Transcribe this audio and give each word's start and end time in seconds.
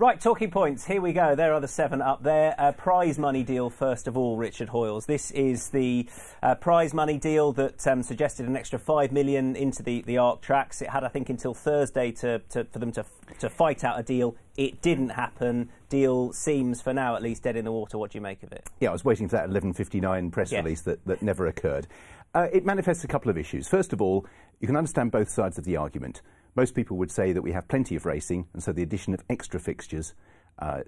Right, 0.00 0.18
talking 0.18 0.50
points. 0.50 0.86
Here 0.86 1.02
we 1.02 1.12
go. 1.12 1.34
There 1.34 1.52
are 1.52 1.60
the 1.60 1.68
seven 1.68 2.00
up 2.00 2.22
there. 2.22 2.54
Uh, 2.56 2.72
prize 2.72 3.18
money 3.18 3.42
deal, 3.42 3.68
first 3.68 4.08
of 4.08 4.16
all, 4.16 4.38
Richard 4.38 4.70
Hoiles. 4.70 5.04
This 5.04 5.30
is 5.32 5.68
the 5.68 6.08
uh, 6.42 6.54
prize 6.54 6.94
money 6.94 7.18
deal 7.18 7.52
that 7.52 7.86
um, 7.86 8.02
suggested 8.02 8.48
an 8.48 8.56
extra 8.56 8.78
five 8.78 9.12
million 9.12 9.54
into 9.54 9.82
the, 9.82 10.00
the 10.00 10.16
ARC 10.16 10.40
tracks. 10.40 10.80
It 10.80 10.88
had, 10.88 11.04
I 11.04 11.08
think, 11.08 11.28
until 11.28 11.52
Thursday 11.52 12.12
to, 12.12 12.38
to, 12.48 12.64
for 12.64 12.78
them 12.78 12.92
to, 12.92 13.04
to 13.40 13.50
fight 13.50 13.84
out 13.84 14.00
a 14.00 14.02
deal. 14.02 14.36
It 14.56 14.80
didn't 14.80 15.10
happen. 15.10 15.68
Deal 15.90 16.32
seems, 16.32 16.80
for 16.80 16.94
now 16.94 17.14
at 17.14 17.22
least, 17.22 17.42
dead 17.42 17.56
in 17.56 17.66
the 17.66 17.72
water. 17.72 17.98
What 17.98 18.12
do 18.12 18.16
you 18.16 18.22
make 18.22 18.42
of 18.42 18.52
it? 18.52 18.70
Yeah, 18.80 18.88
I 18.88 18.92
was 18.92 19.04
waiting 19.04 19.28
for 19.28 19.36
that 19.36 19.50
11.59 19.50 20.32
press 20.32 20.50
Yeah. 20.50 20.60
release 20.60 20.80
that, 20.80 21.04
that 21.04 21.20
never 21.20 21.46
occurred. 21.46 21.86
Uh, 22.34 22.46
it 22.50 22.64
manifests 22.64 23.04
a 23.04 23.08
couple 23.08 23.30
of 23.30 23.36
issues. 23.36 23.68
First 23.68 23.92
of 23.92 24.00
all, 24.00 24.24
you 24.60 24.66
can 24.66 24.76
understand 24.76 25.10
both 25.12 25.28
sides 25.28 25.58
of 25.58 25.64
the 25.64 25.76
argument. 25.76 26.22
Most 26.56 26.74
people 26.74 26.96
would 26.96 27.10
say 27.10 27.32
that 27.32 27.42
we 27.42 27.52
have 27.52 27.68
plenty 27.68 27.96
of 27.96 28.06
racing, 28.06 28.46
and 28.52 28.62
so 28.62 28.72
the 28.72 28.82
addition 28.82 29.14
of 29.14 29.22
extra 29.28 29.60
fixtures 29.60 30.14
uh, 30.58 30.80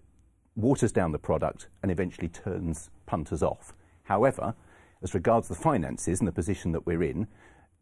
waters 0.56 0.92
down 0.92 1.12
the 1.12 1.18
product 1.18 1.68
and 1.82 1.90
eventually 1.90 2.28
turns 2.28 2.90
punters 3.06 3.42
off. 3.42 3.72
However, 4.04 4.54
as 5.02 5.14
regards 5.14 5.48
the 5.48 5.54
finances 5.54 6.20
and 6.20 6.28
the 6.28 6.32
position 6.32 6.72
that 6.72 6.86
we're 6.86 7.02
in, 7.02 7.26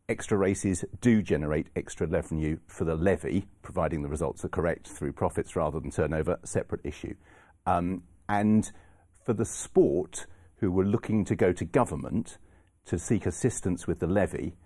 extra 0.08 0.36
races 0.36 0.84
do 1.00 1.22
generate 1.22 1.68
extra 1.76 2.06
revenue 2.06 2.58
for 2.66 2.84
the 2.84 2.94
levy, 2.94 3.46
providing 3.62 4.02
the 4.02 4.08
results 4.08 4.44
are 4.44 4.48
correct 4.48 4.88
through 4.88 5.12
profits 5.12 5.56
rather 5.56 5.80
than 5.80 5.90
turnover, 5.90 6.38
separate 6.44 6.80
issue. 6.84 7.14
Um, 7.66 8.02
and 8.28 8.70
for 9.24 9.32
the 9.32 9.44
sport 9.44 10.26
who 10.56 10.70
were 10.70 10.84
looking 10.84 11.24
to 11.24 11.36
go 11.36 11.52
to 11.52 11.64
government 11.64 12.38
to 12.86 12.98
seek 12.98 13.26
assistance 13.26 13.86
with 13.86 14.00
the 14.00 14.06
levy, 14.06 14.56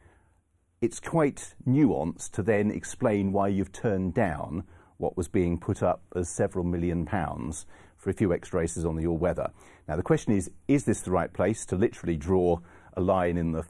it's 0.84 1.00
quite 1.00 1.54
nuanced 1.66 2.32
to 2.32 2.42
then 2.42 2.70
explain 2.70 3.32
why 3.32 3.48
you've 3.48 3.72
turned 3.72 4.12
down 4.12 4.64
what 4.98 5.16
was 5.16 5.28
being 5.28 5.58
put 5.58 5.82
up 5.82 6.02
as 6.14 6.28
several 6.28 6.62
million 6.62 7.06
pounds 7.06 7.64
for 7.96 8.10
a 8.10 8.12
few 8.12 8.34
extra 8.34 8.60
races 8.60 8.84
on 8.84 8.94
the 8.94 9.06
all 9.06 9.16
weather. 9.16 9.50
Now, 9.88 9.96
the 9.96 10.02
question 10.02 10.34
is 10.34 10.50
is 10.68 10.84
this 10.84 11.00
the 11.00 11.10
right 11.10 11.32
place 11.32 11.64
to 11.66 11.76
literally 11.76 12.18
draw 12.18 12.58
a 12.98 13.00
line 13.00 13.38
in 13.38 13.52
the 13.52 13.64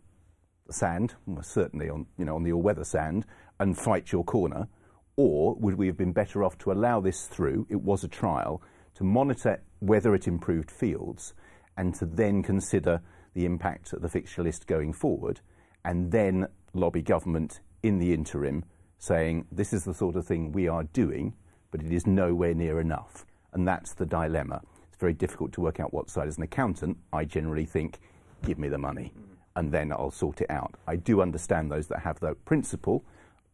sand, 0.71 1.15
well, 1.25 1.45
certainly 1.45 1.89
on, 1.89 2.07
you 2.19 2.25
know, 2.25 2.35
on 2.35 2.43
the 2.43 2.53
all 2.53 2.63
weather 2.63 2.83
sand, 2.83 3.27
and 3.61 3.79
fight 3.79 4.11
your 4.11 4.25
corner? 4.25 4.67
Or 5.15 5.55
would 5.55 5.79
we 5.79 5.87
have 5.87 5.97
been 5.97 6.13
better 6.13 6.43
off 6.43 6.59
to 6.59 6.73
allow 6.73 6.99
this 6.99 7.29
through? 7.29 7.69
It 7.71 7.81
was 7.81 8.03
a 8.03 8.09
trial 8.09 8.61
to 8.97 9.05
monitor 9.05 9.63
whether 9.79 10.17
it 10.17 10.27
improved 10.27 10.69
fields 10.69 11.33
and 11.77 11.95
to 11.95 12.07
then 12.07 12.43
consider 12.43 13.03
the 13.35 13.45
impact 13.45 13.93
of 13.93 14.03
the 14.03 14.09
fixture 14.09 14.43
list 14.43 14.67
going 14.67 14.93
forward 14.93 15.41
and 15.85 16.11
then 16.11 16.49
lobby 16.75 17.03
government 17.03 17.61
in 17.83 17.99
the 17.99 18.13
interim 18.13 18.65
saying 18.99 19.47
this 19.51 19.73
is 19.73 19.85
the 19.85 19.95
sort 19.95 20.17
of 20.17 20.27
thing 20.27 20.53
we 20.53 20.69
are 20.69 20.85
doing, 20.85 21.35
but 21.71 21.83
it 21.83 21.93
is 21.93 22.07
nowhere 22.07 22.55
near 22.55 22.81
enough. 22.81 23.25
And 23.53 23.67
that's 23.67 23.95
the 23.95 24.07
dilemma. 24.07 24.63
It's 24.89 24.99
very 24.99 25.15
difficult 25.15 25.53
to 25.55 25.61
work 25.61 25.81
out 25.81 25.93
what 25.93 26.11
side. 26.11 26.29
As 26.29 26.37
an 26.37 26.43
accountant, 26.43 26.99
I 27.13 27.25
generally 27.25 27.67
think, 27.67 27.99
give 28.45 28.59
me 28.59 28.69
the 28.69 28.79
money 28.79 29.13
and 29.57 29.71
then 29.71 29.93
I'll 29.93 30.11
sort 30.11 30.41
it 30.41 30.51
out. 30.51 30.75
I 30.87 30.97
do 30.97 31.21
understand 31.23 31.71
those 31.71 31.87
that 31.89 32.01
have 32.01 32.21
that 32.21 32.45
principle. 32.45 33.05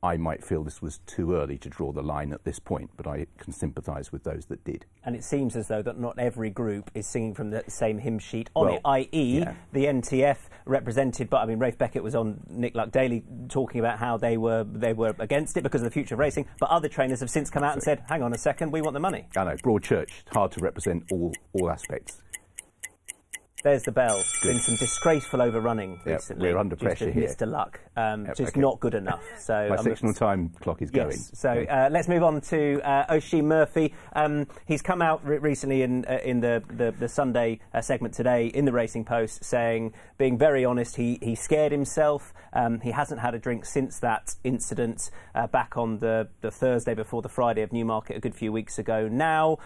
I 0.02 0.16
might 0.16 0.42
feel 0.42 0.64
this 0.64 0.80
was 0.80 0.98
too 1.06 1.34
early 1.34 1.58
to 1.58 1.68
draw 1.68 1.92
the 1.92 2.02
line 2.02 2.32
at 2.32 2.44
this 2.44 2.58
point, 2.58 2.90
but 2.96 3.06
I 3.06 3.26
can 3.38 3.52
sympathise 3.52 4.10
with 4.10 4.24
those 4.24 4.46
that 4.46 4.64
did. 4.64 4.86
And 5.04 5.14
it 5.14 5.22
seems 5.24 5.56
as 5.56 5.68
though 5.68 5.82
that 5.82 5.98
not 5.98 6.18
every 6.18 6.48
group 6.48 6.90
is 6.94 7.06
singing 7.06 7.34
from 7.34 7.50
the 7.50 7.64
same 7.68 7.98
hymn 7.98 8.18
sheet 8.18 8.48
on 8.54 8.66
Well, 8.66 8.76
it, 8.76 8.80
i.e., 8.84 9.38
yeah. 9.40 9.54
the 9.72 9.84
NTF 9.84 10.38
represented. 10.64 11.28
But 11.28 11.38
I 11.38 11.46
mean, 11.46 11.58
Ralph 11.58 11.76
Beckett 11.76 12.02
was 12.02 12.14
on 12.14 12.40
Nick 12.48 12.74
Luck 12.74 12.92
Daily 12.92 13.24
talking 13.48 13.78
about 13.78 13.98
how 13.98 14.16
they 14.16 14.38
were 14.38 14.64
they 14.64 14.94
were 14.94 15.14
against 15.18 15.58
it 15.58 15.62
because 15.62 15.82
of 15.82 15.86
the 15.86 15.90
future 15.90 16.14
of 16.14 16.18
racing. 16.18 16.46
But 16.58 16.70
other 16.70 16.88
trainers 16.88 17.20
have 17.20 17.30
since 17.30 17.50
come 17.50 17.62
out 17.62 17.74
and 17.74 17.82
said, 17.82 18.02
"Hang 18.08 18.22
on 18.22 18.32
a 18.32 18.38
second, 18.38 18.72
we 18.72 18.80
want 18.80 18.94
the 18.94 19.00
money." 19.00 19.26
I 19.36 19.44
know, 19.44 19.56
broad 19.62 19.82
church, 19.82 20.24
hard 20.32 20.52
to 20.52 20.60
represent 20.60 21.04
all, 21.12 21.34
all 21.52 21.70
aspects. 21.70 22.22
There's 23.62 23.82
the 23.82 23.92
bell. 23.92 24.22
Been 24.42 24.58
some 24.58 24.76
disgraceful 24.76 25.42
overrunning 25.42 26.00
Yep, 26.06 26.06
recently. 26.06 26.48
we're 26.48 26.58
under 26.58 26.76
pressure 26.76 27.10
here. 27.10 27.28
Mr. 27.28 27.46
Luck, 27.46 27.78
um, 27.94 28.24
Yep, 28.24 28.36
just 28.36 28.52
okay. 28.52 28.60
not 28.60 28.80
good 28.80 28.94
enough. 28.94 29.22
So 29.38 29.68
My 29.68 29.76
I'm 29.76 29.84
sectional 29.84 30.14
time 30.14 30.50
clock 30.60 30.80
is 30.82 30.90
going. 30.90 31.10
Yes. 31.10 31.30
So 31.34 31.50
uh, 31.50 31.88
let's 31.90 32.08
move 32.08 32.22
on 32.22 32.40
to 32.42 32.80
uh, 32.82 33.04
Oisin 33.10 33.46
Murphy. 33.48 33.92
Um, 34.14 34.46
he's 34.66 34.80
come 34.80 35.02
out 35.02 35.24
re- 35.26 35.38
recently 35.38 35.82
in 35.82 36.04
uh, 36.06 36.18
in 36.24 36.40
the 36.40 36.62
the, 36.70 36.92
the 36.98 37.08
Sunday 37.08 37.60
uh, 37.74 37.80
segment 37.80 38.14
today 38.14 38.46
in 38.46 38.64
the 38.64 38.72
Racing 38.72 39.04
Post, 39.04 39.44
saying, 39.44 39.92
being 40.18 40.38
very 40.38 40.64
honest, 40.64 40.96
he 40.96 41.18
he 41.22 41.34
scared 41.34 41.72
himself. 41.72 42.32
Um, 42.52 42.80
he 42.80 42.90
hasn't 42.92 43.20
had 43.20 43.34
a 43.34 43.38
drink 43.38 43.64
since 43.66 43.98
that 44.00 44.34
incident 44.44 45.10
uh, 45.34 45.46
back 45.46 45.76
on 45.76 45.98
the 45.98 46.28
the 46.40 46.50
Thursday 46.50 46.94
before 46.94 47.20
the 47.22 47.28
Friday 47.28 47.62
of 47.62 47.72
Newmarket 47.72 48.16
a 48.16 48.20
good 48.20 48.34
few 48.34 48.52
weeks 48.52 48.78
ago. 48.78 49.06
Now. 49.08 49.58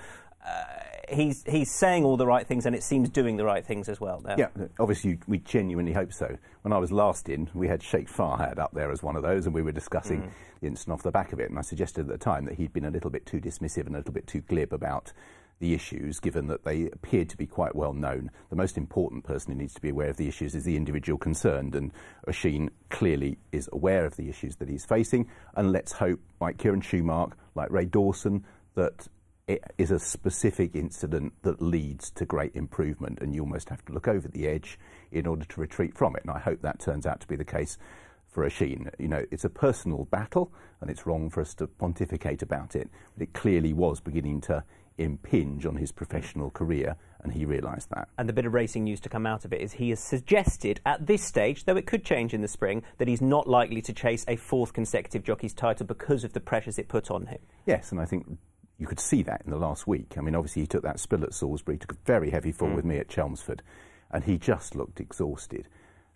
He's 1.09 1.45
he's 1.47 1.71
saying 1.71 2.05
all 2.05 2.17
the 2.17 2.27
right 2.27 2.47
things 2.47 2.67
and 2.67 2.75
it 2.75 2.83
seems 2.83 3.09
doing 3.09 3.37
the 3.37 3.45
right 3.45 3.65
things 3.65 3.89
as 3.89 4.01
well. 4.01 4.23
Now. 4.25 4.37
Yeah, 4.39 4.49
obviously 4.79 5.19
we 5.27 5.39
genuinely 5.39 5.93
hope 5.93 6.13
so. 6.13 6.37
When 6.63 6.73
I 6.73 6.79
was 6.79 6.91
last 6.93 7.29
in, 7.29 7.51
we 7.55 7.69
had 7.69 7.83
Sheikh 7.83 8.09
Fahad 8.11 8.59
up 8.59 8.73
there 8.73 8.91
as 8.91 9.03
one 9.03 9.17
of 9.17 9.23
those, 9.23 9.47
and 9.47 9.55
we 9.55 9.63
were 9.63 9.73
discussing 9.73 10.23
Mm. 10.23 10.31
the 10.61 10.67
incident 10.69 10.95
off 10.95 11.03
the 11.03 11.11
back 11.11 11.33
of 11.33 11.41
it. 11.41 11.51
And 11.51 11.59
I 11.59 11.63
suggested 11.63 12.03
at 12.03 12.09
the 12.09 12.19
time 12.19 12.45
that 12.47 12.55
he'd 12.55 12.73
been 12.73 12.85
a 12.85 12.91
little 12.91 13.11
bit 13.11 13.27
too 13.27 13.41
dismissive 13.41 13.87
and 13.87 13.95
a 13.95 13.99
little 13.99 14.15
bit 14.15 14.27
too 14.27 14.41
glib 14.41 14.73
about 14.73 15.13
the 15.61 15.73
issues, 15.75 16.19
given 16.21 16.49
that 16.49 16.65
they 16.65 16.87
appeared 16.91 17.29
to 17.31 17.37
be 17.37 17.47
quite 17.47 17.77
well 17.77 17.93
known. 17.93 18.31
The 18.51 18.57
most 18.57 18.77
important 18.77 19.25
person 19.25 19.53
who 19.53 19.59
needs 19.59 19.75
to 19.75 19.81
be 19.81 19.91
aware 19.91 20.09
of 20.09 20.17
the 20.17 20.27
issues 20.27 20.55
is 20.55 20.65
the 20.65 20.77
individual 20.77 21.17
concerned, 21.19 21.75
and 21.75 21.93
Oisin 22.29 22.71
clearly 22.91 23.39
is 23.53 23.69
aware 23.73 24.05
of 24.05 24.17
the 24.17 24.29
issues 24.29 24.57
that 24.57 24.69
he's 24.69 24.85
facing. 24.85 25.29
And 25.55 25.71
let's 25.71 25.93
hope, 25.93 26.21
like 26.41 26.59
Kieran 26.59 26.81
Shoemark, 26.81 27.33
like 27.55 27.71
Ray 27.71 27.85
Dawson, 27.85 28.45
that 28.75 29.07
it 29.47 29.63
is 29.77 29.91
a 29.91 29.99
specific 29.99 30.75
incident 30.75 31.35
that 31.43 31.61
leads 31.61 32.11
to 32.13 32.25
great 32.25 32.55
improvement, 32.57 33.19
and 33.21 33.35
you 33.35 33.43
almost 33.43 33.69
have 33.69 33.85
to 33.87 33.93
look 33.93 34.09
over 34.09 34.29
the 34.29 34.47
edge 34.47 34.79
in 35.13 35.27
order 35.27 35.45
to 35.45 35.61
retreat 35.61 35.97
from 35.97 36.17
it. 36.17 36.23
And 36.23 36.31
I 36.31 36.39
hope 36.39 36.63
that 36.63 36.81
turns 36.81 37.07
out 37.07 37.21
to 37.21 37.27
be 37.27 37.37
the 37.37 37.45
case 37.45 37.77
for 38.27 38.45
Oisin. 38.45 38.91
You 38.99 39.09
know, 39.09 39.25
it's 39.31 39.45
a 39.45 39.51
personal 39.51 40.07
battle, 40.07 40.53
and 40.81 40.91
it's 40.91 41.07
wrong 41.07 41.29
for 41.31 41.41
us 41.41 41.55
to 41.57 41.67
pontificate 41.67 42.43
about 42.43 42.75
it, 42.75 42.89
but 43.17 43.23
it 43.23 43.35
clearly 43.35 43.73
was 43.73 44.01
beginning 44.01 44.41
to 44.43 44.65
impinge 44.97 45.67
on 45.67 45.77
his 45.77 45.93
professional 45.93 46.51
career, 46.51 46.97
and 47.23 47.33
he 47.33 47.45
realised 47.45 47.91
that. 47.91 48.09
And 48.17 48.29
the 48.29 48.33
bit 48.33 48.47
of 48.47 48.55
racing 48.55 48.85
news 48.85 49.01
to 49.01 49.09
come 49.09 49.27
out 49.27 49.45
of 49.45 49.53
it 49.53 49.61
is 49.61 49.73
he 49.73 49.91
has 49.91 50.01
suggested 50.01 50.81
at 50.87 51.07
this 51.07 51.23
stage, 51.23 51.65
though 51.65 51.77
it 51.77 51.87
could 51.87 52.05
change 52.05 52.33
in 52.33 52.41
the 52.41 52.49
spring, 52.49 52.83
that 52.99 53.09
he's 53.09 53.21
not 53.21 53.47
likely 53.47 53.83
to 53.83 53.93
chase 53.93 54.25
a 54.29 54.37
fourth 54.37 54.73
consecutive 54.73 55.25
jockey's 55.25 55.53
title 55.53 55.85
because 55.85 56.25
of 56.25 56.33
the 56.33 56.41
pressures 56.41 56.79
it 56.79 56.89
put 56.89 57.11
on 57.11 57.27
him. 57.27 57.41
Yes, 57.67 57.93
and 57.93 58.01
I 58.01 58.05
think 58.05 58.39
you 58.85 58.89
could 58.89 59.01
see 59.01 59.23
that 59.23 59.41
in 59.47 59.51
the 59.51 59.57
last 59.57 59.87
week. 59.87 60.13
I 60.19 60.21
mean, 60.21 60.35
obviously, 60.35 60.61
he 60.61 60.67
took 60.67 60.83
that 60.83 61.01
spill 61.01 61.25
at 61.25 61.33
Salisbury, 61.33 61.79
took 61.79 61.93
a 61.93 61.97
very 62.05 62.29
heavy 62.29 62.53
fall 62.53 62.69
with 62.69 62.85
me 62.85 62.99
at 62.99 63.09
Chelmsford, 63.09 63.63
and 64.11 64.23
he 64.23 64.37
just 64.37 64.75
looked 64.75 65.01
exhausted. 65.01 65.69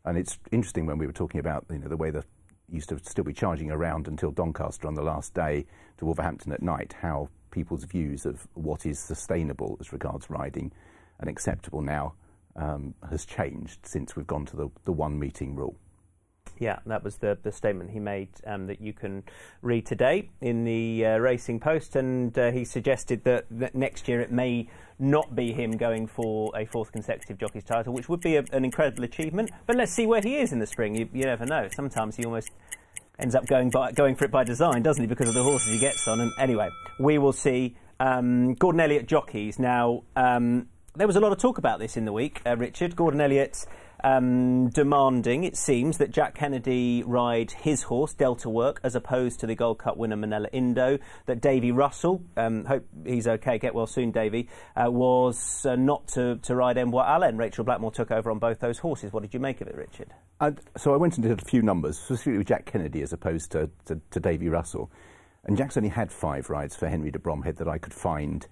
And 0.04 0.18
it's 0.18 0.38
interesting 0.52 0.84
when 0.84 0.98
we 0.98 1.06
were 1.06 1.14
talking 1.14 1.40
about 1.40 1.64
you 1.70 1.78
know 1.78 1.88
the 1.88 1.96
way 1.96 2.10
the 2.10 2.26
used 2.68 2.90
to 2.90 2.98
still 2.98 3.24
be 3.24 3.32
charging 3.32 3.70
around 3.70 4.06
until 4.06 4.30
Doncaster 4.30 4.86
on 4.86 4.92
the 4.92 5.02
last 5.02 5.32
day 5.32 5.64
to 5.96 6.04
Wolverhampton 6.04 6.52
at 6.52 6.60
night, 6.60 6.94
how 7.00 7.30
people's 7.50 7.84
views 7.84 8.26
of 8.26 8.46
what 8.52 8.84
is 8.84 8.98
sustainable 8.98 9.78
as 9.80 9.90
regards 9.90 10.28
riding 10.28 10.70
and 11.20 11.30
acceptable 11.30 11.80
now 11.80 12.12
um, 12.54 12.94
has 13.08 13.24
changed 13.24 13.78
since 13.84 14.14
we've 14.14 14.26
gone 14.26 14.44
to 14.44 14.56
the, 14.56 14.68
the 14.84 14.92
one 14.92 15.18
meeting 15.18 15.54
rule. 15.54 15.74
Yeah, 16.59 16.78
that 16.86 17.04
was 17.04 17.16
the, 17.16 17.38
the 17.42 17.53
statement 17.53 17.91
he 17.91 18.00
made 18.00 18.28
um, 18.47 18.66
that 18.66 18.81
you 18.81 18.92
can 18.92 19.22
read 19.62 19.86
today 19.86 20.31
in 20.41 20.64
the 20.64 21.06
uh, 21.06 21.19
Racing 21.19 21.60
Post. 21.60 21.97
And 21.97 22.36
uh, 22.38 22.50
he 22.50 22.64
suggested 22.64 23.25
that, 23.25 23.47
that 23.50 23.75
next 23.75 24.09
year 24.09 24.20
it 24.20 24.32
may 24.32 24.69
not 24.98 25.34
be 25.34 25.53
him 25.53 25.76
going 25.76 26.06
for 26.06 26.50
a 26.56 26.64
fourth 26.66 26.92
consecutive 26.92 27.38
jockey's 27.38 27.64
title, 27.64 27.92
which 27.92 28.08
would 28.08 28.20
be 28.20 28.37
a, 28.37 28.44
an 28.53 28.64
incredible 28.64 29.04
achievement. 29.04 29.50
But 29.66 29.76
let's 29.76 29.92
see 29.92 30.06
where 30.06 30.20
he 30.20 30.37
is 30.37 30.53
in 30.53 30.58
the 30.58 30.66
spring. 30.66 30.94
You, 30.97 31.08
you 31.12 31.25
never 31.25 31.47
know. 31.47 31.69
Sometimes 31.75 32.16
he 32.16 32.25
almost 32.25 32.50
ends 33.19 33.34
up 33.34 33.46
going 33.46 33.70
by, 33.70 33.93
going 33.93 34.17
for 34.17 34.25
it 34.25 34.31
by 34.31 34.44
design, 34.44 34.82
doesn't 34.82 35.02
he? 35.02 35.06
Because 35.06 35.28
of 35.28 35.34
the 35.34 35.43
horses 35.43 35.72
he 35.72 35.78
gets 35.78 36.06
on. 36.08 36.20
And 36.20 36.32
anyway, 36.38 36.70
we 36.99 37.19
will 37.19 37.32
see. 37.32 37.76
Um, 38.00 38.55
Gordon 38.55 38.81
Elliott 38.81 39.08
jockeys 39.08 39.58
now. 39.58 40.05
Um, 40.14 40.69
there 40.94 41.06
was 41.06 41.17
a 41.17 41.20
lot 41.20 41.32
of 41.32 41.38
talk 41.38 41.58
about 41.58 41.78
this 41.78 41.96
in 41.96 42.05
the 42.05 42.12
week, 42.12 42.40
uh, 42.46 42.56
Richard. 42.56 42.96
Gordon 42.96 43.20
Elliott 43.20 43.67
um, 44.04 44.68
demanding, 44.70 45.44
it 45.44 45.56
seems, 45.56 45.98
that 45.98 46.10
Jack 46.10 46.34
Kennedy 46.34 47.02
ride 47.04 47.52
his 47.52 47.84
horse, 47.84 48.14
Delta 48.14 48.48
Work, 48.48 48.80
as 48.82 48.94
opposed 48.94 49.40
to 49.40 49.46
the 49.46 49.54
Gold 49.54 49.78
Cup 49.78 49.96
winner 49.96 50.16
Minella 50.16 50.48
Indo. 50.52 50.98
That 51.26 51.40
Davy 51.40 51.72
Russell, 51.72 52.22
um, 52.36 52.64
hope 52.64 52.86
he's 53.04 53.26
okay, 53.26 53.58
get 53.58 53.74
well 53.74 53.86
soon, 53.86 54.10
Davy, 54.10 54.48
uh, 54.76 54.90
was 54.90 55.66
uh, 55.66 55.76
not 55.76 56.08
to, 56.08 56.36
to 56.42 56.54
ride 56.54 56.76
Envoi 56.76 57.06
Allen. 57.06 57.36
Rachel 57.36 57.64
Blackmore 57.64 57.92
took 57.92 58.10
over 58.10 58.30
on 58.30 58.38
both 58.38 58.60
those 58.60 58.78
horses. 58.78 59.12
What 59.12 59.22
did 59.22 59.34
you 59.34 59.40
make 59.40 59.60
of 59.60 59.68
it, 59.68 59.74
Richard? 59.74 60.12
So 60.76 60.94
I 60.94 60.96
went 60.96 61.16
and 61.16 61.26
did 61.26 61.40
a 61.40 61.44
few 61.44 61.62
numbers, 61.62 61.98
specifically 61.98 62.38
with 62.38 62.46
Jack 62.46 62.66
Kennedy 62.66 63.02
as 63.02 63.12
opposed 63.12 63.50
to, 63.52 63.70
to, 63.86 64.00
to 64.10 64.20
Davy 64.20 64.48
Russell. 64.48 64.90
And 65.44 65.56
Jack's 65.56 65.76
only 65.76 65.88
had 65.88 66.12
five 66.12 66.50
rides 66.50 66.76
for 66.76 66.88
Henry 66.88 67.10
de 67.10 67.18
Bromhead 67.18 67.56
that 67.56 67.68
I 67.68 67.78
could 67.78 67.94
find 67.94 68.46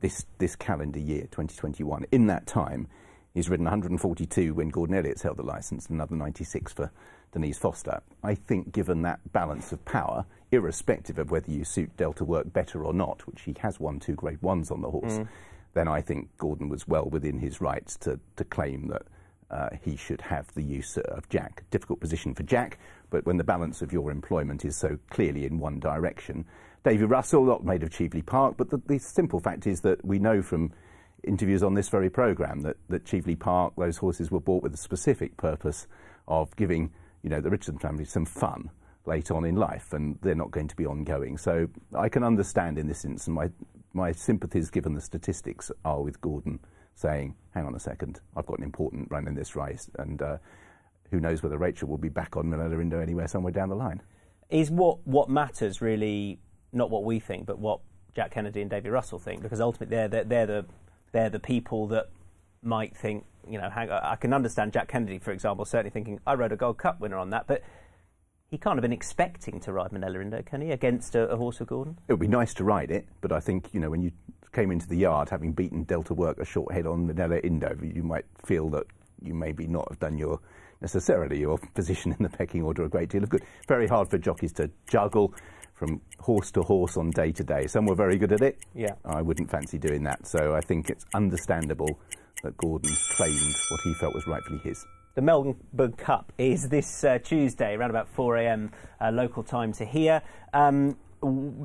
this, 0.00 0.26
this 0.38 0.56
calendar 0.56 0.98
year, 0.98 1.22
2021. 1.22 2.04
In 2.12 2.26
that 2.26 2.46
time, 2.46 2.88
He's 3.34 3.48
ridden 3.48 3.64
142 3.64 4.54
when 4.54 4.68
Gordon 4.68 4.96
Elliott's 4.96 5.22
held 5.22 5.38
the 5.38 5.42
licence, 5.42 5.86
and 5.86 5.96
another 5.96 6.16
96 6.16 6.72
for 6.72 6.90
Denise 7.32 7.58
Foster. 7.58 8.02
I 8.22 8.34
think, 8.34 8.72
given 8.72 9.02
that 9.02 9.20
balance 9.32 9.72
of 9.72 9.84
power, 9.84 10.26
irrespective 10.50 11.18
of 11.18 11.30
whether 11.30 11.50
you 11.50 11.64
suit 11.64 11.96
Delta 11.96 12.24
work 12.24 12.52
better 12.52 12.84
or 12.84 12.92
not, 12.92 13.26
which 13.26 13.42
he 13.42 13.54
has 13.60 13.80
won 13.80 13.98
two 14.00 14.14
grade 14.14 14.42
ones 14.42 14.70
on 14.70 14.82
the 14.82 14.90
horse, 14.90 15.18
mm. 15.18 15.28
then 15.72 15.88
I 15.88 16.02
think 16.02 16.28
Gordon 16.36 16.68
was 16.68 16.86
well 16.86 17.06
within 17.06 17.38
his 17.38 17.60
rights 17.60 17.96
to, 17.98 18.20
to 18.36 18.44
claim 18.44 18.88
that 18.88 19.02
uh, 19.50 19.68
he 19.82 19.96
should 19.96 20.20
have 20.20 20.52
the 20.54 20.62
use 20.62 20.98
of 20.98 21.28
Jack. 21.30 21.64
Difficult 21.70 22.00
position 22.00 22.34
for 22.34 22.42
Jack, 22.42 22.78
but 23.08 23.24
when 23.24 23.38
the 23.38 23.44
balance 23.44 23.80
of 23.80 23.92
your 23.92 24.10
employment 24.10 24.64
is 24.64 24.76
so 24.76 24.98
clearly 25.10 25.46
in 25.46 25.58
one 25.58 25.80
direction. 25.80 26.44
Davy 26.84 27.04
Russell, 27.04 27.44
not 27.44 27.64
made 27.64 27.82
of 27.82 27.90
Cheveley 27.90 28.22
Park, 28.22 28.56
but 28.56 28.70
the, 28.70 28.82
the 28.86 28.98
simple 28.98 29.40
fact 29.40 29.66
is 29.66 29.80
that 29.82 30.04
we 30.04 30.18
know 30.18 30.42
from 30.42 30.72
interviews 31.24 31.62
on 31.62 31.74
this 31.74 31.88
very 31.88 32.10
programme 32.10 32.60
that, 32.62 32.76
that 32.88 33.04
Cheveley 33.04 33.36
Park, 33.36 33.74
those 33.76 33.96
horses 33.96 34.30
were 34.30 34.40
bought 34.40 34.62
with 34.62 34.74
a 34.74 34.78
specific 34.78 35.36
purpose 35.36 35.86
of 36.26 36.54
giving 36.56 36.92
you 37.22 37.30
know, 37.30 37.40
the 37.40 37.50
Richardson 37.50 37.78
family 37.78 38.04
some 38.04 38.24
fun 38.24 38.70
late 39.06 39.30
on 39.30 39.44
in 39.44 39.56
life, 39.56 39.92
and 39.92 40.18
they're 40.22 40.34
not 40.34 40.50
going 40.50 40.68
to 40.68 40.76
be 40.76 40.86
ongoing. 40.86 41.36
So 41.36 41.68
I 41.96 42.08
can 42.08 42.22
understand 42.22 42.78
in 42.78 42.86
this 42.86 43.04
instance, 43.04 43.28
my, 43.28 43.50
my 43.92 44.12
sympathies, 44.12 44.70
given 44.70 44.94
the 44.94 45.00
statistics, 45.00 45.70
are 45.84 46.00
with 46.00 46.20
Gordon 46.20 46.60
saying, 46.94 47.34
hang 47.54 47.64
on 47.64 47.74
a 47.74 47.80
second, 47.80 48.20
I've 48.36 48.46
got 48.46 48.58
an 48.58 48.64
important 48.64 49.08
run 49.10 49.26
in 49.26 49.34
this 49.34 49.56
race, 49.56 49.90
and 49.98 50.20
uh, 50.20 50.36
who 51.10 51.20
knows 51.20 51.42
whether 51.42 51.58
Rachel 51.58 51.88
will 51.88 51.98
be 51.98 52.08
back 52.08 52.36
on 52.36 52.46
Minella 52.46 52.80
Indo 52.80 53.00
anywhere 53.00 53.28
somewhere 53.28 53.52
down 53.52 53.68
the 53.68 53.76
line. 53.76 54.02
Is 54.50 54.70
what, 54.70 55.06
what 55.06 55.28
matters 55.28 55.80
really 55.80 56.38
not 56.72 56.90
what 56.90 57.04
we 57.04 57.18
think, 57.18 57.46
but 57.46 57.58
what 57.58 57.80
Jack 58.14 58.32
Kennedy 58.32 58.60
and 58.60 58.70
David 58.70 58.90
Russell 58.92 59.18
think, 59.18 59.42
because 59.42 59.60
ultimately 59.60 59.96
they're, 59.96 60.08
they're, 60.08 60.24
they're 60.24 60.46
the 60.46 60.66
they're 61.12 61.30
the 61.30 61.40
people 61.40 61.86
that 61.88 62.08
might 62.62 62.96
think, 62.96 63.24
you 63.48 63.58
know, 63.58 63.70
hang, 63.70 63.90
I 63.90 64.16
can 64.16 64.32
understand 64.32 64.72
Jack 64.72 64.88
Kennedy, 64.88 65.18
for 65.18 65.30
example, 65.30 65.64
certainly 65.64 65.90
thinking, 65.90 66.20
I 66.26 66.34
rode 66.34 66.52
a 66.52 66.56
Gold 66.56 66.78
Cup 66.78 67.00
winner 67.00 67.16
on 67.16 67.30
that, 67.30 67.46
but 67.46 67.62
he 68.50 68.58
can't 68.58 68.76
have 68.76 68.82
been 68.82 68.92
expecting 68.92 69.60
to 69.60 69.72
ride 69.72 69.90
Minella 69.90 70.20
Indo, 70.20 70.42
can 70.42 70.60
he, 70.60 70.70
against 70.70 71.14
a, 71.14 71.28
a 71.28 71.36
horse 71.36 71.60
of 71.60 71.66
Gordon? 71.66 71.98
It 72.08 72.12
would 72.12 72.20
be 72.20 72.28
nice 72.28 72.54
to 72.54 72.64
ride 72.64 72.90
it, 72.90 73.06
but 73.20 73.32
I 73.32 73.40
think, 73.40 73.70
you 73.72 73.80
know, 73.80 73.90
when 73.90 74.02
you 74.02 74.12
came 74.52 74.70
into 74.70 74.86
the 74.86 74.96
yard 74.96 75.30
having 75.30 75.52
beaten 75.52 75.84
Delta 75.84 76.14
Work 76.14 76.38
a 76.38 76.44
short 76.44 76.72
head 76.72 76.86
on 76.86 77.08
Minella 77.08 77.42
Indo, 77.42 77.76
you 77.82 78.02
might 78.02 78.26
feel 78.44 78.68
that 78.70 78.84
you 79.22 79.34
maybe 79.34 79.66
not 79.66 79.88
have 79.88 79.98
done 79.98 80.18
your 80.18 80.40
necessarily 80.80 81.38
your 81.38 81.58
position 81.74 82.12
in 82.12 82.22
the 82.22 82.28
pecking 82.28 82.62
order 82.62 82.84
a 82.84 82.88
great 82.88 83.08
deal 83.08 83.22
of 83.22 83.28
good. 83.28 83.42
Very 83.68 83.86
hard 83.86 84.10
for 84.10 84.18
jockeys 84.18 84.52
to 84.54 84.68
juggle 84.88 85.32
from 85.82 86.00
horse 86.20 86.52
to 86.52 86.62
horse 86.62 86.96
on 86.96 87.10
day 87.10 87.32
to 87.32 87.42
day. 87.42 87.66
Some 87.66 87.86
were 87.86 87.96
very 87.96 88.16
good 88.16 88.30
at 88.30 88.40
it. 88.40 88.56
Yeah. 88.72 88.94
I 89.04 89.20
wouldn't 89.20 89.50
fancy 89.50 89.78
doing 89.78 90.04
that. 90.04 90.28
So 90.28 90.54
I 90.54 90.60
think 90.60 90.90
it's 90.90 91.04
understandable 91.12 91.98
that 92.44 92.56
Gordon 92.56 92.94
claimed 93.16 93.54
what 93.68 93.80
he 93.82 93.92
felt 93.94 94.14
was 94.14 94.24
rightfully 94.28 94.60
his. 94.62 94.86
The 95.16 95.22
Melbourne 95.22 95.92
Cup 95.96 96.32
is 96.38 96.68
this 96.68 97.02
uh, 97.02 97.18
Tuesday, 97.18 97.74
around 97.74 97.90
about 97.90 98.08
4 98.10 98.36
a.m. 98.36 98.70
Uh, 99.00 99.10
local 99.10 99.42
time 99.42 99.72
to 99.72 99.84
here. 99.84 100.22
Um, 100.54 100.96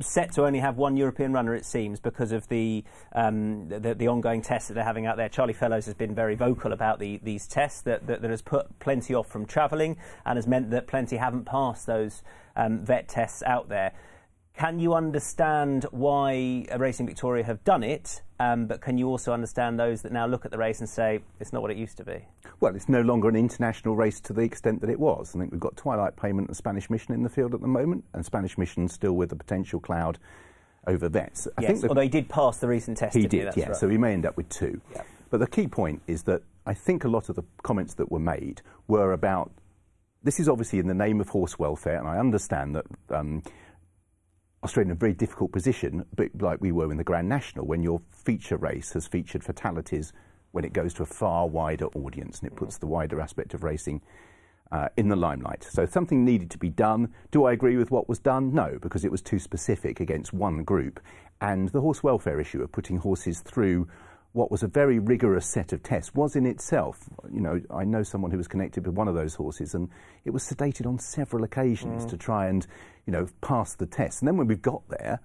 set 0.01 0.31
to 0.33 0.45
only 0.45 0.59
have 0.59 0.77
one 0.77 0.97
European 0.97 1.33
runner, 1.33 1.55
it 1.55 1.65
seems, 1.65 1.99
because 1.99 2.31
of 2.31 2.47
the, 2.47 2.83
um, 3.13 3.67
the, 3.69 3.95
the 3.95 4.07
ongoing 4.07 4.41
tests 4.41 4.67
that 4.67 4.75
they're 4.75 4.83
having 4.83 5.05
out 5.05 5.17
there. 5.17 5.29
Charlie 5.29 5.53
Fellowes 5.53 5.85
has 5.85 5.95
been 5.95 6.13
very 6.13 6.35
vocal 6.35 6.73
about 6.73 6.99
the, 6.99 7.19
these 7.23 7.47
tests 7.47 7.81
that, 7.81 8.07
that, 8.07 8.21
that 8.21 8.29
has 8.29 8.41
put 8.41 8.79
plenty 8.79 9.13
off 9.13 9.27
from 9.27 9.45
travelling 9.45 9.97
and 10.25 10.37
has 10.37 10.47
meant 10.47 10.69
that 10.71 10.87
plenty 10.87 11.17
haven't 11.17 11.45
passed 11.45 11.85
those 11.85 12.23
um, 12.55 12.85
vet 12.85 13.07
tests 13.07 13.41
out 13.43 13.69
there. 13.69 13.93
Can 14.57 14.79
you 14.79 14.95
understand 14.95 15.85
why 15.91 16.65
Racing 16.75 17.05
Victoria 17.05 17.43
have 17.43 17.63
done 17.63 17.83
it? 17.83 18.23
Um, 18.39 18.65
but 18.65 18.81
can 18.81 18.97
you 18.97 19.07
also 19.07 19.31
understand 19.31 19.79
those 19.79 20.01
that 20.01 20.11
now 20.11 20.25
look 20.25 20.45
at 20.45 20.51
the 20.51 20.57
race 20.57 20.79
and 20.79 20.89
say 20.89 21.19
it's 21.39 21.53
not 21.53 21.61
what 21.61 21.69
it 21.69 21.77
used 21.77 21.97
to 21.97 22.03
be? 22.03 22.25
Well, 22.59 22.75
it's 22.75 22.89
no 22.89 23.01
longer 23.01 23.29
an 23.29 23.35
international 23.35 23.95
race 23.95 24.19
to 24.21 24.33
the 24.33 24.41
extent 24.41 24.81
that 24.81 24.89
it 24.89 24.99
was. 24.99 25.35
I 25.35 25.39
think 25.39 25.51
we've 25.51 25.59
got 25.59 25.77
Twilight 25.77 26.15
Payment 26.15 26.47
and 26.47 26.57
Spanish 26.57 26.89
Mission 26.89 27.13
in 27.13 27.21
the 27.21 27.29
field 27.29 27.53
at 27.53 27.61
the 27.61 27.67
moment, 27.67 28.03
and 28.13 28.25
Spanish 28.25 28.57
Mission 28.57 28.87
still 28.87 29.13
with 29.13 29.31
a 29.31 29.35
potential 29.35 29.79
cloud 29.79 30.17
over 30.87 31.07
vets. 31.07 31.47
I 31.55 31.61
yes, 31.61 31.81
think 31.81 31.89
although 31.89 32.01
he 32.01 32.09
did 32.09 32.27
pass 32.27 32.57
the 32.57 32.67
recent 32.67 32.97
test. 32.97 33.15
He 33.15 33.27
did, 33.27 33.55
yeah. 33.55 33.67
Right. 33.67 33.75
So 33.75 33.87
we 33.87 33.99
may 33.99 34.13
end 34.13 34.25
up 34.25 34.37
with 34.37 34.49
two. 34.49 34.81
Yeah. 34.95 35.03
But 35.29 35.39
the 35.39 35.47
key 35.47 35.67
point 35.67 36.01
is 36.07 36.23
that 36.23 36.41
I 36.65 36.73
think 36.73 37.03
a 37.03 37.09
lot 37.09 37.29
of 37.29 37.35
the 37.35 37.43
comments 37.61 37.93
that 37.95 38.11
were 38.11 38.19
made 38.19 38.63
were 38.87 39.13
about. 39.13 39.51
This 40.23 40.39
is 40.39 40.49
obviously 40.49 40.79
in 40.79 40.87
the 40.87 40.95
name 40.95 41.21
of 41.21 41.29
horse 41.29 41.59
welfare, 41.59 41.99
and 41.99 42.07
I 42.07 42.17
understand 42.17 42.75
that. 42.75 42.85
Um, 43.11 43.43
Australia 44.67 44.87
in 44.87 44.91
a 44.91 44.99
very 44.99 45.13
difficult 45.13 45.53
position, 45.53 46.05
but 46.17 46.29
like 46.41 46.59
we 46.59 46.73
were 46.73 46.91
in 46.91 46.97
the 46.97 47.03
Grand 47.03 47.29
National, 47.29 47.65
when 47.65 47.81
your 47.81 48.01
feature 48.11 48.57
race 48.57 48.91
has 48.91 49.07
featured 49.07 49.41
fatalities 49.41 50.11
when 50.51 50.65
it 50.65 50.73
goes 50.73 50.93
to 50.95 51.03
a 51.03 51.05
far 51.05 51.47
wider 51.47 51.85
audience 51.95 52.39
and 52.39 52.51
it 52.51 52.55
puts 52.55 52.77
the 52.77 52.85
wider 52.85 53.21
aspect 53.21 53.53
of 53.53 53.63
racing 53.63 54.01
uh, 54.73 54.89
in 54.97 55.07
the 55.07 55.15
limelight. 55.15 55.63
So 55.63 55.85
something 55.85 56.25
needed 56.25 56.51
to 56.51 56.57
be 56.57 56.69
done. 56.69 57.13
Do 57.31 57.45
I 57.45 57.53
agree 57.53 57.77
with 57.77 57.91
what 57.91 58.09
was 58.09 58.19
done? 58.19 58.53
No, 58.53 58.77
because 58.81 59.05
it 59.05 59.11
was 59.11 59.21
too 59.21 59.39
specific 59.39 60.01
against 60.01 60.33
one 60.33 60.65
group. 60.65 60.99
And 61.39 61.69
the 61.69 61.79
horse 61.79 62.03
welfare 62.03 62.41
issue 62.41 62.61
of 62.61 62.73
putting 62.73 62.97
horses 62.97 63.39
through 63.39 63.87
what 64.37 64.51
was 64.51 64.61
a 64.61 64.67
very 64.67 64.99
rigorous 64.99 65.47
set 65.47 65.73
of 65.73 65.81
tests 65.81 66.13
was 66.13 66.35
in 66.35 66.45
itself, 66.45 67.09
you 67.33 67.41
know, 67.41 67.59
I 67.73 67.83
know 67.83 68.03
someone 68.03 68.29
who 68.29 68.37
was 68.37 68.47
connected 68.47 68.85
with 68.85 68.95
one 68.95 69.07
of 69.07 69.15
those 69.15 69.33
horses 69.33 69.73
and 69.73 69.89
it 70.25 70.29
was 70.29 70.43
sedated 70.43 70.85
on 70.85 70.99
several 70.99 71.43
occasions 71.43 72.05
mm. 72.05 72.09
to 72.09 72.17
try 72.17 72.45
and, 72.47 72.65
you 73.07 73.13
know, 73.13 73.27
pass 73.41 73.73
the 73.73 73.87
test. 73.87 74.21
And 74.21 74.27
then 74.27 74.37
when 74.37 74.45
we 74.45 74.55
got 74.55 74.87
there, 74.89 75.19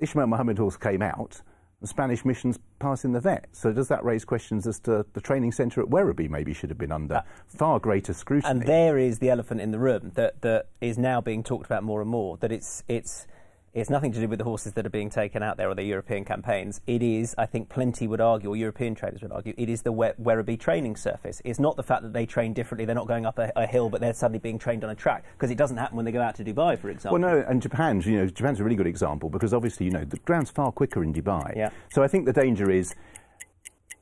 Ishmael 0.00 0.26
Mohammed 0.26 0.58
horse 0.58 0.76
came 0.76 1.00
out, 1.00 1.42
the 1.80 1.86
Spanish 1.86 2.24
mission's 2.24 2.58
passing 2.80 3.12
the 3.12 3.20
vet. 3.20 3.46
So 3.52 3.72
does 3.72 3.86
that 3.86 4.04
raise 4.04 4.24
questions 4.24 4.66
as 4.66 4.80
to 4.80 5.06
the 5.12 5.20
training 5.20 5.52
centre 5.52 5.80
at 5.80 5.86
Werribee 5.86 6.28
maybe 6.28 6.52
should 6.52 6.70
have 6.70 6.78
been 6.78 6.92
under 6.92 7.18
uh, 7.18 7.22
far 7.46 7.78
greater 7.78 8.12
scrutiny? 8.12 8.50
And 8.50 8.62
there 8.62 8.98
is 8.98 9.20
the 9.20 9.30
elephant 9.30 9.60
in 9.60 9.70
the 9.70 9.78
room 9.78 10.10
that, 10.16 10.42
that 10.42 10.66
is 10.80 10.98
now 10.98 11.20
being 11.20 11.44
talked 11.44 11.66
about 11.66 11.84
more 11.84 12.00
and 12.00 12.10
more, 12.10 12.36
that 12.38 12.50
it's, 12.50 12.82
it's 12.88 13.28
it's 13.72 13.88
nothing 13.88 14.10
to 14.12 14.20
do 14.20 14.26
with 14.26 14.38
the 14.38 14.44
horses 14.44 14.72
that 14.72 14.84
are 14.84 14.90
being 14.90 15.10
taken 15.10 15.42
out 15.44 15.56
there 15.56 15.70
or 15.70 15.74
the 15.76 15.84
European 15.84 16.24
campaigns. 16.24 16.80
It 16.88 17.02
is, 17.02 17.36
I 17.38 17.46
think, 17.46 17.68
plenty 17.68 18.08
would 18.08 18.20
argue, 18.20 18.50
or 18.50 18.56
European 18.56 18.96
trainers 18.96 19.22
would 19.22 19.30
argue, 19.30 19.54
it 19.56 19.68
is 19.68 19.82
the 19.82 19.92
Werribee 19.92 20.58
training 20.58 20.96
surface. 20.96 21.40
It's 21.44 21.60
not 21.60 21.76
the 21.76 21.82
fact 21.84 22.02
that 22.02 22.12
they 22.12 22.26
train 22.26 22.52
differently. 22.52 22.84
They're 22.84 22.96
not 22.96 23.06
going 23.06 23.26
up 23.26 23.38
a, 23.38 23.52
a 23.54 23.66
hill, 23.66 23.88
but 23.88 24.00
they're 24.00 24.12
suddenly 24.12 24.40
being 24.40 24.58
trained 24.58 24.82
on 24.82 24.90
a 24.90 24.94
track 24.96 25.24
because 25.34 25.52
it 25.52 25.58
doesn't 25.58 25.76
happen 25.76 25.96
when 25.96 26.04
they 26.04 26.10
go 26.10 26.20
out 26.20 26.34
to 26.36 26.44
Dubai, 26.44 26.76
for 26.78 26.90
example. 26.90 27.20
Well, 27.20 27.36
no, 27.36 27.44
and 27.46 27.62
Japan's, 27.62 28.06
you 28.06 28.16
know, 28.18 28.26
Japan's 28.26 28.58
a 28.58 28.64
really 28.64 28.76
good 28.76 28.88
example 28.88 29.30
because 29.30 29.54
obviously, 29.54 29.86
you 29.86 29.92
know, 29.92 30.04
the 30.04 30.18
ground's 30.18 30.50
far 30.50 30.72
quicker 30.72 31.04
in 31.04 31.14
Dubai. 31.14 31.56
Yeah. 31.56 31.70
So 31.92 32.02
I 32.02 32.08
think 32.08 32.26
the 32.26 32.32
danger 32.32 32.70
is, 32.70 32.96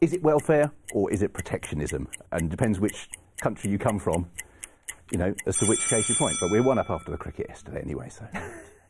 is 0.01 0.15
it 0.15 0.23
welfare 0.23 0.71
or 0.95 1.13
is 1.13 1.23
it 1.23 1.35
protectionism? 1.35 2.09
And 2.33 2.51
depends 2.51 2.81
which 2.81 3.11
country 3.43 3.71
you 3.71 3.79
come 3.79 3.99
from, 3.99 4.31
you 5.11 5.19
know, 5.19 5.35
as 5.47 5.59
to 5.59 5.67
which 5.67 5.87
case 5.89 6.09
you 6.09 6.15
point. 6.15 6.37
But 6.41 6.51
we're 6.51 6.63
one 6.63 6.79
up 6.79 6.89
after 6.89 7.11
the 7.11 7.19
cricket 7.19 7.49
yesterday 7.51 7.83
anyway, 7.83 8.09
so. 8.09 8.27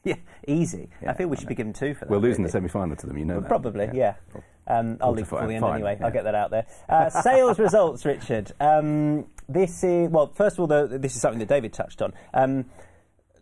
Yeah, 0.08 0.16
easy. 0.46 0.88
Yeah, 1.02 1.10
I 1.10 1.14
feel 1.14 1.28
we 1.28 1.36
should 1.36 1.48
be 1.48 1.54
given 1.54 1.72
two 1.72 1.94
for 1.94 2.06
that. 2.06 2.10
We're 2.10 2.18
losing 2.18 2.44
really. 2.44 2.48
the 2.48 2.52
semi-final 2.52 2.96
to 2.96 3.06
them, 3.06 3.18
you 3.18 3.24
know. 3.24 3.40
Well, 3.40 3.48
probably, 3.48 3.90
yeah. 3.92 4.14
yeah. 4.34 4.40
Um, 4.66 4.98
I'll 5.00 5.12
leave 5.12 5.26
it 5.26 5.28
for 5.28 5.46
the 5.46 5.54
end 5.54 5.64
anyway. 5.64 5.96
Yeah. 5.98 6.06
I'll 6.06 6.12
get 6.12 6.24
that 6.24 6.34
out 6.34 6.50
there. 6.50 6.66
Uh, 6.88 7.10
sales 7.22 7.58
results, 7.58 8.04
Richard. 8.04 8.52
Um, 8.60 9.26
this 9.48 9.84
is 9.84 10.08
well. 10.10 10.28
First 10.34 10.56
of 10.56 10.60
all, 10.60 10.66
the, 10.66 10.98
this 10.98 11.14
is 11.14 11.20
something 11.20 11.38
that 11.38 11.48
David 11.48 11.72
touched 11.72 12.02
on. 12.02 12.12
Um, 12.34 12.66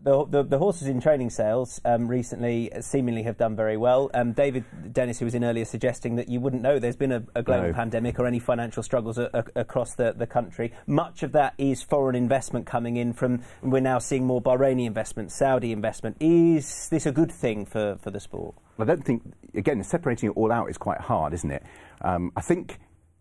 the, 0.06 0.24
the, 0.24 0.42
the, 0.44 0.58
horses 0.58 0.86
in 0.86 1.00
training 1.00 1.30
sales 1.30 1.80
um, 1.84 2.06
recently 2.06 2.70
seemingly 2.80 3.24
have 3.24 3.36
done 3.36 3.56
very 3.56 3.76
well. 3.76 4.08
Um, 4.14 4.34
David 4.34 4.64
Dennis, 4.92 5.18
who 5.18 5.24
was 5.24 5.34
in 5.34 5.42
earlier, 5.42 5.64
suggesting 5.64 6.14
that 6.14 6.28
you 6.28 6.38
wouldn't 6.38 6.62
know 6.62 6.78
there's 6.78 6.94
been 6.94 7.10
a, 7.10 7.24
a 7.34 7.42
global 7.42 7.68
no. 7.68 7.72
pandemic 7.72 8.20
or 8.20 8.26
any 8.26 8.38
financial 8.38 8.84
struggles 8.84 9.18
a, 9.18 9.28
a, 9.34 9.60
across 9.60 9.96
the, 9.96 10.14
the 10.16 10.26
country. 10.26 10.72
Much 10.86 11.24
of 11.24 11.32
that 11.32 11.54
is 11.58 11.82
foreign 11.82 12.14
investment 12.14 12.66
coming 12.66 12.96
in 12.96 13.12
from, 13.12 13.42
we're 13.62 13.80
now 13.80 13.98
seeing 13.98 14.24
more 14.24 14.40
Bahraini 14.40 14.86
investment, 14.86 15.32
Saudi 15.32 15.72
investment. 15.72 16.16
Is 16.20 16.88
this 16.88 17.04
a 17.04 17.12
good 17.12 17.32
thing 17.32 17.66
for, 17.66 17.96
for 18.00 18.12
the 18.12 18.20
sport? 18.20 18.54
I 18.78 18.84
don't 18.84 19.04
think, 19.04 19.24
again, 19.56 19.82
separating 19.82 20.28
it 20.30 20.36
all 20.36 20.52
out 20.52 20.70
is 20.70 20.78
quite 20.78 21.00
hard, 21.00 21.34
isn't 21.34 21.50
it? 21.50 21.64
Um, 22.02 22.30
I 22.36 22.42
think 22.42 22.78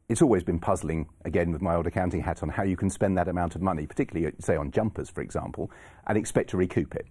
it's 0.07 0.21
always 0.21 0.43
been 0.43 0.59
puzzling, 0.59 1.07
again, 1.23 1.51
with 1.51 1.61
my 1.61 1.75
old 1.75 1.87
accounting 1.87 2.21
hat 2.21 2.43
on, 2.43 2.49
how 2.49 2.63
you 2.63 2.77
can 2.77 2.89
spend 2.89 3.17
that 3.17 3.27
amount 3.27 3.55
of 3.55 3.61
money, 3.61 3.87
particularly, 3.87 4.31
say, 4.39 4.55
on 4.55 4.71
jumpers, 4.71 5.09
for 5.09 5.21
example, 5.21 5.71
and 6.07 6.17
expect 6.17 6.51
to 6.51 6.57
recoup 6.57 6.95
it. 6.95 7.07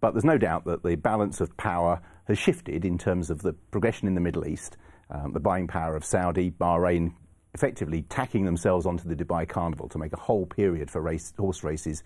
But 0.00 0.12
there's 0.12 0.24
no 0.24 0.38
doubt 0.38 0.64
that 0.64 0.82
the 0.82 0.96
balance 0.96 1.40
of 1.42 1.54
power 1.58 2.00
has 2.24 2.38
shifted 2.38 2.84
in 2.84 2.96
terms 2.96 3.28
of 3.28 3.42
the 3.42 3.52
progression 3.52 4.08
in 4.08 4.14
the 4.14 4.20
Middle 4.20 4.46
East, 4.46 4.78
um, 5.10 5.32
the 5.32 5.40
buying 5.40 5.66
power 5.66 5.94
of 5.94 6.04
Saudi, 6.04 6.50
Bahrain, 6.50 7.12
effectively 7.52 8.02
tacking 8.02 8.46
themselves 8.46 8.86
onto 8.86 9.08
the 9.08 9.16
Dubai 9.16 9.46
Carnival 9.46 9.88
to 9.88 9.98
make 9.98 10.12
a 10.12 10.20
whole 10.20 10.46
period 10.46 10.90
for 10.90 11.02
race, 11.02 11.34
horse 11.38 11.62
races 11.62 12.02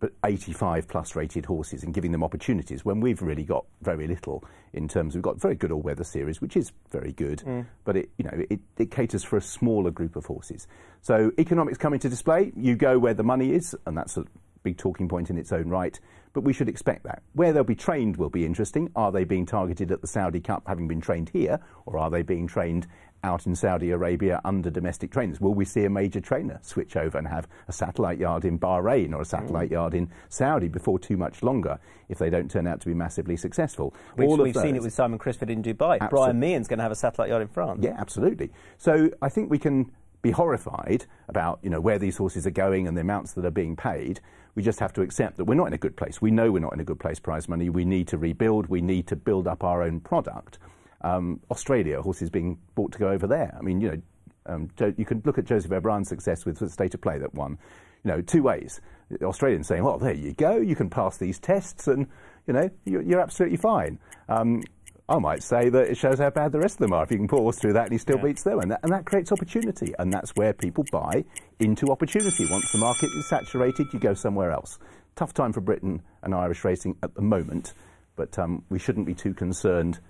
but 0.00 0.12
85 0.24 0.88
plus 0.88 1.14
rated 1.14 1.46
horses 1.46 1.82
and 1.82 1.94
giving 1.94 2.12
them 2.12 2.24
opportunities 2.24 2.84
when 2.84 3.00
we've 3.00 3.22
really 3.22 3.44
got 3.44 3.64
very 3.82 4.06
little 4.06 4.44
in 4.72 4.88
terms 4.88 5.14
of 5.14 5.18
we've 5.18 5.22
got 5.22 5.40
very 5.40 5.54
good 5.54 5.70
all 5.70 5.82
weather 5.82 6.04
series 6.04 6.40
which 6.40 6.56
is 6.56 6.72
very 6.90 7.12
good 7.12 7.42
mm. 7.46 7.66
but 7.84 7.96
it 7.96 8.10
you 8.18 8.24
know 8.24 8.44
it, 8.50 8.60
it, 8.78 8.90
caters 8.90 9.22
for 9.22 9.36
a 9.36 9.42
smaller 9.42 9.90
group 9.90 10.16
of 10.16 10.26
horses 10.26 10.66
so 11.00 11.30
economics 11.38 11.78
come 11.78 11.94
into 11.94 12.08
display 12.08 12.52
you 12.56 12.74
go 12.74 12.98
where 12.98 13.14
the 13.14 13.22
money 13.22 13.52
is 13.52 13.76
and 13.86 13.96
that's 13.96 14.16
a 14.16 14.24
big 14.62 14.76
talking 14.76 15.08
point 15.08 15.30
in 15.30 15.38
its 15.38 15.52
own 15.52 15.68
right, 15.68 15.98
but 16.32 16.42
we 16.42 16.52
should 16.52 16.68
expect 16.68 17.04
that. 17.04 17.22
Where 17.34 17.52
they'll 17.52 17.64
be 17.64 17.74
trained 17.74 18.16
will 18.16 18.30
be 18.30 18.44
interesting. 18.44 18.90
Are 18.96 19.12
they 19.12 19.24
being 19.24 19.46
targeted 19.46 19.90
at 19.90 20.00
the 20.00 20.06
Saudi 20.06 20.40
Cup 20.40 20.64
having 20.66 20.88
been 20.88 21.00
trained 21.00 21.30
here, 21.30 21.60
or 21.86 21.98
are 21.98 22.10
they 22.10 22.22
being 22.22 22.46
trained 22.46 22.86
out 23.24 23.46
in 23.46 23.54
Saudi 23.54 23.90
Arabia 23.90 24.40
under 24.44 24.70
domestic 24.70 25.10
trainers? 25.10 25.40
Will 25.40 25.54
we 25.54 25.64
see 25.64 25.84
a 25.84 25.90
major 25.90 26.20
trainer 26.20 26.58
switch 26.62 26.96
over 26.96 27.18
and 27.18 27.28
have 27.28 27.46
a 27.68 27.72
satellite 27.72 28.18
yard 28.18 28.44
in 28.44 28.58
Bahrain 28.58 29.14
or 29.14 29.22
a 29.22 29.24
satellite 29.24 29.68
mm. 29.68 29.72
yard 29.72 29.94
in 29.94 30.10
Saudi 30.28 30.68
before 30.68 30.98
too 30.98 31.16
much 31.16 31.42
longer 31.42 31.78
if 32.08 32.18
they 32.18 32.30
don't 32.30 32.50
turn 32.50 32.66
out 32.66 32.80
to 32.80 32.86
be 32.86 32.94
massively 32.94 33.36
successful? 33.36 33.94
We've, 34.16 34.38
we've 34.38 34.56
seen 34.56 34.76
it 34.76 34.82
with 34.82 34.92
Simon 34.92 35.18
Crisford 35.18 35.50
in 35.50 35.62
Dubai. 35.62 36.00
Absolutely. 36.00 36.08
Brian 36.08 36.40
Meehan's 36.40 36.68
going 36.68 36.78
to 36.78 36.84
have 36.84 36.92
a 36.92 36.96
satellite 36.96 37.30
yard 37.30 37.42
in 37.42 37.48
France. 37.48 37.80
Yeah, 37.82 37.96
absolutely. 37.98 38.50
So 38.78 39.10
I 39.20 39.28
think 39.28 39.50
we 39.50 39.58
can 39.58 39.90
be 40.22 40.30
horrified 40.30 41.06
about 41.28 41.58
you 41.62 41.70
know 41.70 41.80
where 41.80 41.98
these 41.98 42.16
horses 42.16 42.46
are 42.46 42.52
going 42.52 42.86
and 42.86 42.96
the 42.96 43.00
amounts 43.00 43.32
that 43.32 43.44
are 43.44 43.50
being 43.50 43.76
paid. 43.76 44.20
We 44.54 44.62
just 44.62 44.80
have 44.80 44.92
to 44.94 45.02
accept 45.02 45.38
that 45.38 45.44
we're 45.44 45.54
not 45.54 45.66
in 45.68 45.72
a 45.72 45.78
good 45.78 45.96
place. 45.96 46.20
We 46.20 46.30
know 46.30 46.52
we're 46.52 46.60
not 46.60 46.74
in 46.74 46.80
a 46.80 46.84
good 46.84 47.00
place. 47.00 47.18
Prize 47.18 47.48
money. 47.48 47.70
We 47.70 47.84
need 47.84 48.06
to 48.08 48.18
rebuild. 48.18 48.66
We 48.66 48.82
need 48.82 49.06
to 49.08 49.16
build 49.16 49.48
up 49.48 49.64
our 49.64 49.82
own 49.82 50.00
product 50.00 50.58
um, 51.02 51.40
Australia, 51.50 52.00
horses 52.00 52.30
being 52.30 52.58
bought 52.74 52.92
to 52.92 52.98
go 52.98 53.08
over 53.08 53.26
there. 53.26 53.54
I 53.58 53.62
mean, 53.62 53.80
you 53.80 53.90
know, 53.90 54.02
um, 54.46 54.70
you 54.96 55.04
can 55.04 55.22
look 55.24 55.38
at 55.38 55.44
Joseph 55.44 55.70
O'Brien's 55.70 56.08
success 56.08 56.44
with 56.44 56.58
the 56.58 56.68
State 56.68 56.94
of 56.94 57.00
Play 57.00 57.18
that 57.18 57.34
won, 57.34 57.58
you 58.04 58.10
know, 58.10 58.20
two 58.20 58.42
ways. 58.42 58.80
The 59.10 59.26
Australians 59.26 59.66
saying, 59.66 59.84
"Well, 59.84 59.98
there 59.98 60.14
you 60.14 60.32
go, 60.32 60.56
you 60.56 60.74
can 60.74 60.90
pass 60.90 61.18
these 61.18 61.38
tests, 61.38 61.86
and 61.86 62.06
you 62.46 62.54
know, 62.54 62.70
you're, 62.84 63.02
you're 63.02 63.20
absolutely 63.20 63.58
fine." 63.58 63.98
Um, 64.28 64.62
I 65.08 65.18
might 65.18 65.42
say 65.42 65.68
that 65.68 65.90
it 65.90 65.96
shows 65.96 66.18
how 66.18 66.30
bad 66.30 66.52
the 66.52 66.60
rest 66.60 66.76
of 66.76 66.80
them 66.80 66.92
are. 66.92 67.02
If 67.02 67.10
you 67.10 67.18
can 67.18 67.28
horse 67.28 67.58
through 67.58 67.74
that 67.74 67.84
and 67.84 67.92
he 67.92 67.98
still 67.98 68.16
yeah. 68.16 68.24
beats 68.24 68.42
them, 68.44 68.60
and 68.60 68.70
that, 68.70 68.80
and 68.82 68.92
that 68.92 69.04
creates 69.04 69.30
opportunity, 69.32 69.92
and 69.98 70.12
that's 70.12 70.30
where 70.36 70.52
people 70.52 70.84
buy 70.90 71.24
into 71.58 71.88
opportunity. 71.88 72.46
Once 72.50 72.70
the 72.72 72.78
market 72.78 73.10
is 73.14 73.28
saturated, 73.28 73.86
you 73.92 73.98
go 73.98 74.14
somewhere 74.14 74.50
else. 74.52 74.78
Tough 75.14 75.34
time 75.34 75.52
for 75.52 75.60
Britain 75.60 76.00
and 76.22 76.34
Irish 76.34 76.64
racing 76.64 76.96
at 77.02 77.14
the 77.14 77.20
moment, 77.20 77.74
but 78.16 78.38
um, 78.38 78.64
we 78.70 78.78
shouldn't 78.78 79.06
be 79.06 79.14
too 79.14 79.34
concerned 79.34 80.00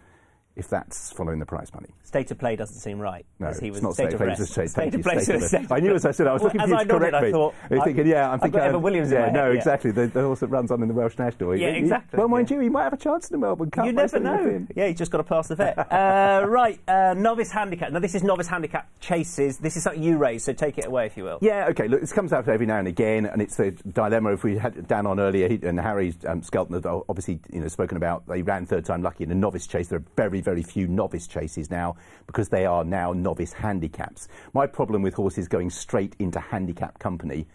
if 0.56 0.68
that's 0.68 1.12
following 1.12 1.38
the 1.38 1.46
prize 1.46 1.72
money. 1.72 1.88
State 2.02 2.30
of 2.30 2.38
play 2.38 2.56
doesn't 2.56 2.78
seem 2.78 2.98
right. 2.98 3.24
No, 3.38 3.52
he 3.58 3.70
was 3.70 3.78
it's 3.78 3.82
not 3.82 3.94
state, 3.94 4.10
state 4.10 4.14
of 4.14 4.20
rest. 4.20 4.52
State, 4.52 4.70
state, 4.70 4.94
of 4.94 5.02
play. 5.02 5.18
State 5.20 5.54
of 5.54 5.72
I 5.72 5.80
knew 5.80 5.94
as 5.94 6.04
I 6.04 6.10
said, 6.10 6.26
I 6.26 6.34
was 6.34 6.42
well, 6.42 6.52
looking 6.52 6.60
for 6.60 6.68
you 6.68 6.78
to 6.78 6.86
correct 6.86 7.22
me. 7.22 7.28
I 7.28 7.32
thought, 7.32 7.54
You're 7.70 7.84
thinking, 7.84 8.06
yeah, 8.06 8.30
I'm 8.30 8.38
thinking. 8.38 8.60
Evan 8.60 8.82
Williams 8.82 9.10
yeah, 9.10 9.30
no, 9.30 9.46
head, 9.46 9.56
exactly. 9.56 9.90
The, 9.92 10.06
the, 10.08 10.22
horse 10.22 10.40
that 10.40 10.48
runs 10.48 10.70
on 10.70 10.82
in 10.82 10.88
the 10.88 10.94
Welsh 10.94 11.18
National. 11.18 11.56
Yeah, 11.56 11.70
he, 11.70 11.78
exactly. 11.78 12.18
well, 12.18 12.28
mind 12.28 12.50
yeah. 12.50 12.56
you, 12.56 12.62
he 12.64 12.68
might 12.68 12.84
have 12.84 12.92
a 12.92 12.98
chance 12.98 13.30
in 13.30 13.40
the 13.40 13.46
Melbourne 13.46 13.70
Cup. 13.70 13.86
You 13.86 13.92
never 13.92 14.20
know. 14.20 14.66
Yeah, 14.74 14.88
he 14.88 14.94
just 14.94 15.10
got 15.10 15.18
to 15.18 15.24
pass 15.24 15.48
the 15.48 15.56
vet. 15.56 15.78
uh, 15.78 16.44
right, 16.48 16.78
uh, 16.86 17.14
novice 17.16 17.50
handicap. 17.50 17.92
Now, 17.92 18.00
this 18.00 18.14
is 18.14 18.22
novice 18.22 18.46
handicap 18.46 18.88
chases. 19.00 19.58
This 19.58 19.76
is 19.76 19.82
something 19.82 20.02
you 20.02 20.18
raised, 20.18 20.44
so 20.44 20.52
take 20.52 20.78
it 20.78 20.86
away 20.86 21.06
if 21.06 21.16
you 21.16 21.24
will. 21.24 21.38
Yeah, 21.40 21.68
okay. 21.68 21.88
Look, 21.88 22.00
this 22.00 22.12
comes 22.12 22.32
out 22.32 22.46
every 22.48 22.66
now 22.66 22.78
and 22.78 22.88
again, 22.88 23.26
and 23.26 23.40
it's 23.40 23.56
the 23.56 23.70
dilemma. 23.70 24.32
If 24.34 24.44
we 24.44 24.58
had 24.58 24.86
Dan 24.86 25.06
on 25.06 25.18
earlier, 25.18 25.48
he, 25.48 25.58
and 25.62 25.80
Harry 25.80 26.14
um, 26.26 26.42
Skelton 26.42 26.74
had 26.74 26.86
obviously 26.86 27.40
you 27.50 27.60
know 27.60 27.68
spoken 27.68 27.96
about 27.96 28.26
they 28.26 28.42
ran 28.42 28.66
third 28.66 28.84
time 28.84 29.02
lucky 29.02 29.24
in 29.24 29.30
a 29.30 29.34
novice 29.34 29.66
chase. 29.66 29.88
There 29.88 29.98
are 29.98 30.04
very, 30.16 30.41
very 30.42 30.62
few 30.62 30.86
novice 30.86 31.26
chases 31.26 31.70
now 31.70 31.96
because 32.26 32.48
they 32.48 32.66
are 32.66 32.84
now 32.84 33.12
novice 33.12 33.52
handicaps. 33.52 34.28
My 34.52 34.66
problem 34.66 35.02
with 35.02 35.14
horses 35.14 35.48
going 35.48 35.70
straight 35.70 36.16
into 36.18 36.40
handicap 36.40 36.98
company, 36.98 37.46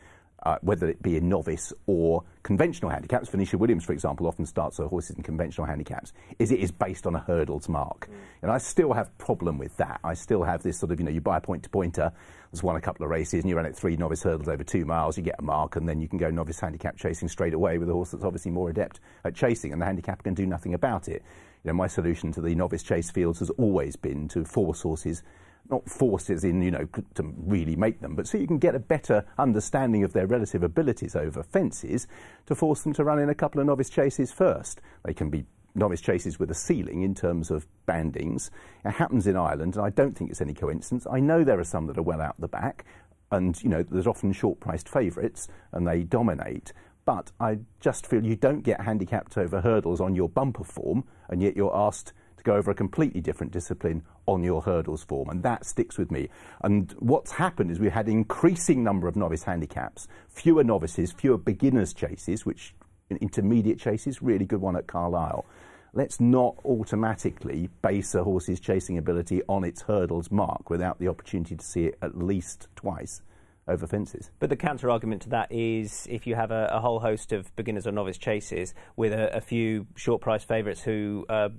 uh, 0.44 0.58
whether 0.62 0.88
it 0.88 1.02
be 1.02 1.18
a 1.18 1.22
novice 1.22 1.74
or 1.88 2.24
conventional 2.44 2.90
handicaps, 2.90 3.28
Venetia 3.28 3.58
Williams, 3.58 3.84
for 3.84 3.92
example, 3.92 4.28
often 4.28 4.46
starts 4.46 4.78
her 4.78 4.86
horses 4.86 5.18
in 5.18 5.24
conventional 5.24 5.68
handicaps, 5.68 6.14
is 6.40 6.52
it 6.52 6.60
is 6.60 6.72
based 6.72 7.06
on 7.06 7.16
a 7.16 7.20
hurdles 7.20 7.68
mark. 7.68 8.08
Mm. 8.08 8.14
And 8.44 8.52
I 8.52 8.58
still 8.58 8.94
have 8.94 9.16
problem 9.18 9.58
with 9.58 9.76
that. 9.78 10.00
I 10.04 10.14
still 10.14 10.44
have 10.44 10.64
this 10.64 10.80
sort 10.80 10.92
of, 10.92 11.00
you 11.00 11.06
know, 11.06 11.12
you 11.12 11.22
buy 11.22 11.38
a 11.38 11.42
point-to-pointer, 11.42 12.12
there's 12.52 12.64
won 12.64 12.78
a 12.78 12.82
couple 12.82 13.04
of 13.04 13.10
races, 13.10 13.42
and 13.42 13.50
you 13.50 13.58
run 13.58 13.66
it 13.66 13.76
three 13.76 13.98
novice 13.98 14.24
hurdles 14.24 14.48
over 14.48 14.64
two 14.64 14.86
miles, 14.86 15.18
you 15.18 15.24
get 15.24 15.36
a 15.40 15.42
mark, 15.42 15.76
and 15.76 15.90
then 15.90 16.00
you 16.00 16.08
can 16.08 16.18
go 16.18 16.30
novice 16.30 16.60
handicap 16.60 16.96
chasing 16.98 17.28
straight 17.28 17.54
away 17.54 17.78
with 17.78 17.90
a 17.90 17.94
horse 17.94 18.12
that's 18.12 18.24
obviously 18.24 18.52
more 18.52 18.70
adept 18.70 19.00
at 19.26 19.36
chasing, 19.36 19.74
and 19.74 19.82
the 19.82 19.86
handicap 19.86 20.24
can 20.24 20.34
do 20.34 20.46
nothing 20.46 20.74
about 20.74 21.10
it 21.10 21.24
you 21.64 21.70
know, 21.70 21.74
my 21.74 21.88
solution 21.88 22.32
to 22.34 22.42
the 22.42 22.56
novice 22.56 22.84
chase 22.84 23.12
fields 23.12 23.40
has 23.40 23.50
always 23.52 23.96
been 23.96 24.28
to 24.30 24.46
force 24.46 24.82
horses, 24.82 25.24
not 25.70 25.90
forces 25.90 26.44
in, 26.44 26.62
you 26.62 26.72
know, 26.72 26.88
to 27.16 27.34
really 27.38 27.76
make 27.76 28.00
them, 28.02 28.16
but 28.16 28.28
so 28.28 28.38
you 28.38 28.48
can 28.48 28.58
get 28.58 28.76
a 28.76 28.80
better 28.80 29.26
understanding 29.38 30.04
of 30.04 30.14
their 30.14 30.28
relative 30.28 30.64
abilities 30.64 31.16
over 31.16 31.44
fences 31.44 32.08
to 32.46 32.56
force 32.56 32.84
them 32.84 32.94
to 32.94 33.04
run 33.04 33.20
in 33.20 33.30
a 33.30 33.36
couple 33.36 33.60
of 33.60 33.68
novice 33.68 33.90
chases 33.90 34.32
first. 34.32 34.82
They 35.04 35.14
can 35.14 35.30
be 35.30 35.46
novice 35.76 36.02
chases 36.02 36.40
with 36.40 36.50
a 36.50 36.56
ceiling 36.56 37.04
in 37.04 37.14
terms 37.14 37.52
of 37.52 37.68
bandings. 37.86 38.50
It 38.86 38.92
happens 38.92 39.28
in 39.28 39.36
Ireland, 39.36 39.76
and 39.76 39.86
I 39.86 39.90
don't 39.90 40.18
think 40.18 40.32
it's 40.32 40.42
any 40.42 40.54
coincidence. 40.54 41.06
I 41.12 41.20
know 41.20 41.44
there 41.44 41.60
are 41.60 41.66
some 41.66 41.88
that 41.88 41.98
are 41.98 42.04
well 42.04 42.22
out 42.22 42.40
the 42.40 42.48
back, 42.48 42.86
and 43.32 43.62
you 43.62 43.70
know 43.70 43.84
there's 43.84 44.08
often 44.08 44.32
short-priced 44.32 44.88
favourites, 44.88 45.48
and 45.74 45.86
they 45.86 46.04
dominate 46.04 46.72
but 47.08 47.32
I 47.40 47.60
just 47.80 48.06
feel 48.06 48.26
you 48.26 48.36
don't 48.36 48.64
get 48.64 48.82
handicapped 48.82 49.38
over 49.38 49.62
hurdles 49.62 50.02
on 50.02 50.14
your 50.14 50.28
bumper 50.28 50.66
form, 50.66 51.06
and 51.30 51.42
yet 51.42 51.56
you're 51.56 51.76
asked 51.76 52.14
to 52.38 52.44
go 52.44 52.56
over 52.56 52.72
a 52.72 52.76
completely 52.76 53.22
different 53.22 53.52
discipline 53.52 54.04
on 54.26 54.44
your 54.44 54.62
hurdles 54.62 55.04
form, 55.04 55.30
and 55.30 55.44
that 55.44 55.66
sticks 55.66 55.98
with 55.98 56.12
me. 56.12 56.30
And 56.62 56.94
what's 57.00 57.32
happened 57.32 57.72
is 57.72 57.80
we 57.80 57.90
had 57.90 58.08
increasing 58.08 58.84
number 58.84 59.08
of 59.08 59.16
novice 59.16 59.44
handicaps, 59.44 60.08
fewer 60.28 60.64
novices, 60.64 61.12
fewer 61.12 61.38
beginners 61.38 61.94
chases, 61.94 62.46
which 62.46 62.76
intermediate 63.10 63.80
chases, 63.80 64.22
really 64.22 64.46
good 64.46 64.62
one 64.62 64.76
at 64.76 64.88
Carlisle. 64.88 65.46
Let's 65.94 66.20
not 66.20 66.58
automatically 66.66 67.70
base 67.82 68.14
a 68.14 68.24
horse's 68.24 68.60
chasing 68.60 68.98
ability 68.98 69.42
on 69.48 69.64
its 69.64 69.82
hurdles 69.82 70.30
mark 70.30 70.70
without 70.70 71.00
the 71.00 71.08
opportunity 71.08 71.56
to 71.56 71.66
see 71.66 71.86
it 71.86 71.98
at 72.02 72.18
least 72.18 72.68
twice 72.76 73.22
over 73.68 73.88
fences. 73.88 74.32
But 74.40 74.50
the 74.50 74.56
counter 74.56 74.90
argument 74.90 75.24
to 75.24 75.30
that 75.30 75.52
is 75.52 76.08
if 76.10 76.28
you 76.28 76.36
have 76.36 76.52
a, 76.52 76.70
a 76.72 76.80
whole 76.80 77.00
host 77.00 77.34
of 77.34 77.54
beginners 77.56 77.88
or 77.88 77.92
novice 77.92 78.18
chases 78.18 78.74
with 78.96 79.14
a, 79.14 79.36
a 79.36 79.42
few 79.42 79.88
short 79.96 80.22
price 80.22 80.44
favourites 80.44 80.82
who, 80.82 81.26
uh, 81.30 81.50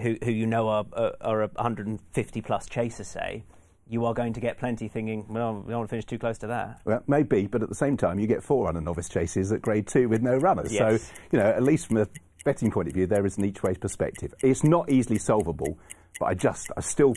who, 0.00 0.16
who 0.24 0.30
you 0.30 0.46
know 0.46 0.68
are, 0.68 0.86
are, 1.20 1.40
150 1.40 2.40
plus 2.40 2.66
chasers, 2.66 3.08
say, 3.08 3.44
you 3.88 4.06
are 4.06 4.14
going 4.14 4.32
to 4.32 4.40
get 4.40 4.58
plenty 4.58 4.88
thinking, 4.88 5.26
well, 5.28 5.54
we 5.54 5.70
don't 5.70 5.80
want 5.80 5.88
to 5.88 5.92
finish 5.92 6.06
too 6.06 6.18
close 6.18 6.38
to 6.38 6.46
that. 6.46 6.80
Well, 6.84 7.02
maybe, 7.06 7.46
but 7.46 7.62
at 7.62 7.68
the 7.68 7.74
same 7.74 7.96
time, 7.96 8.18
you 8.18 8.26
get 8.26 8.42
four 8.42 8.66
runner 8.66 8.80
novice 8.80 9.08
chases 9.08 9.52
at 9.52 9.60
grade 9.60 9.86
two 9.86 10.08
with 10.08 10.22
no 10.22 10.36
runners. 10.36 10.72
Yes. 10.72 11.02
So, 11.02 11.14
you 11.32 11.38
know, 11.38 11.46
at 11.46 11.62
least 11.62 11.88
from 11.88 11.98
a 11.98 12.06
betting 12.44 12.70
point 12.70 12.88
of 12.88 12.94
view, 12.94 13.06
there 13.06 13.26
is 13.26 13.36
an 13.36 13.44
each 13.44 13.62
way 13.62 13.74
perspective. 13.74 14.32
It's 14.42 14.64
not 14.64 14.90
easily 14.90 15.18
solvable, 15.18 15.78
but 16.18 16.26
I 16.26 16.34
just, 16.34 16.70
I 16.76 16.80
still 16.80 17.14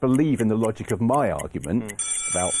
believe 0.00 0.40
in 0.40 0.48
the 0.48 0.56
logic 0.56 0.90
of 0.90 1.00
my 1.00 1.30
argument 1.30 1.84
mm. 1.84 2.30
about 2.30 2.54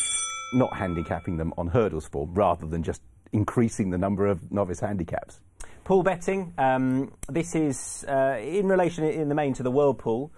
not 0.52 0.76
handicapping 0.76 1.36
them 1.36 1.52
on 1.58 1.68
hurdles 1.68 2.06
form 2.06 2.34
rather 2.34 2.66
than 2.66 2.82
just 2.82 3.02
increasing 3.32 3.90
the 3.90 3.98
number 3.98 4.26
of 4.26 4.50
novice 4.50 4.80
handicaps. 4.80 5.40
Pool 5.84 6.02
betting. 6.02 6.52
Um, 6.58 7.12
this 7.28 7.54
is 7.54 8.04
uh, 8.08 8.38
in 8.40 8.66
relation, 8.66 9.04
in 9.04 9.28
the 9.28 9.34
main, 9.34 9.54
to 9.54 9.62
the 9.62 9.70
World 9.70 9.98
Pool, 9.98 10.32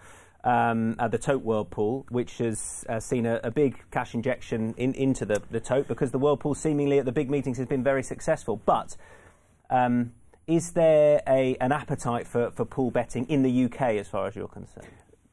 um, 0.45 0.95
uh, 0.99 1.09
the 1.09 1.19
Tote 1.19 1.43
World 1.43 1.71
Pool, 1.71 2.07
which 2.11 2.39
has 2.39 2.85
uh, 2.89 3.01
seen 3.01 3.27
a, 3.27 3.41
a, 3.43 3.51
big 3.51 3.83
cash 3.91 4.15
injection 4.15 4.75
in, 4.77 4.95
into 4.95 5.25
the, 5.25 5.43
the 5.51 5.61
Tote 5.61 5.89
because 5.89 6.11
the 6.11 6.19
World 6.19 6.41
Pool 6.41 6.55
seemingly 6.55 6.99
at 6.99 7.05
the 7.05 7.13
big 7.13 7.31
meetings 7.31 7.59
has 7.59 7.67
been 7.67 7.83
very 7.83 8.03
successful. 8.03 8.61
But 8.65 8.97
um, 9.71 10.13
is 10.47 10.73
there 10.73 11.23
a, 11.27 11.57
an 11.61 11.73
appetite 11.73 12.27
for, 12.27 12.51
for 12.51 12.65
pool 12.65 12.91
betting 12.91 13.27
in 13.29 13.43
the 13.43 13.65
UK 13.65 13.97
as 13.97 14.09
far 14.09 14.27
as 14.27 14.37
you're 14.37 14.49
concerned? 14.49 14.89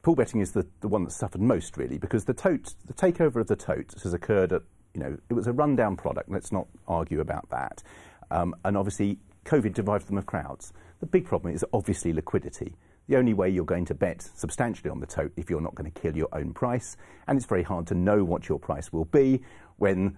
Pool 0.06 0.14
betting 0.14 0.40
is 0.40 0.52
the, 0.52 0.64
the 0.82 0.86
one 0.86 1.02
that 1.02 1.10
suffered 1.10 1.40
most, 1.40 1.76
really, 1.76 1.98
because 1.98 2.26
the 2.26 2.32
tote, 2.32 2.74
the 2.86 2.92
takeover 2.92 3.40
of 3.40 3.48
the 3.48 3.56
tote 3.56 3.92
has 4.04 4.14
occurred 4.14 4.52
at, 4.52 4.62
you 4.94 5.00
know, 5.00 5.18
it 5.28 5.34
was 5.34 5.48
a 5.48 5.52
rundown 5.52 5.96
product. 5.96 6.30
Let's 6.30 6.52
not 6.52 6.68
argue 6.86 7.18
about 7.18 7.50
that. 7.50 7.82
Um, 8.30 8.54
and 8.64 8.76
obviously, 8.76 9.18
COVID 9.46 9.74
deprived 9.74 10.06
them 10.06 10.16
of 10.16 10.24
crowds. 10.24 10.72
The 11.00 11.06
big 11.06 11.24
problem 11.24 11.52
is 11.52 11.64
obviously 11.72 12.12
liquidity. 12.12 12.76
The 13.08 13.16
only 13.16 13.34
way 13.34 13.50
you're 13.50 13.64
going 13.64 13.84
to 13.86 13.94
bet 13.94 14.22
substantially 14.22 14.90
on 14.90 15.00
the 15.00 15.08
tote 15.08 15.32
if 15.36 15.50
you're 15.50 15.60
not 15.60 15.74
going 15.74 15.90
to 15.90 16.00
kill 16.00 16.16
your 16.16 16.28
own 16.32 16.54
price, 16.54 16.96
and 17.26 17.36
it's 17.36 17.46
very 17.46 17.64
hard 17.64 17.88
to 17.88 17.96
know 17.96 18.22
what 18.22 18.48
your 18.48 18.60
price 18.60 18.92
will 18.92 19.06
be 19.06 19.42
when 19.78 20.16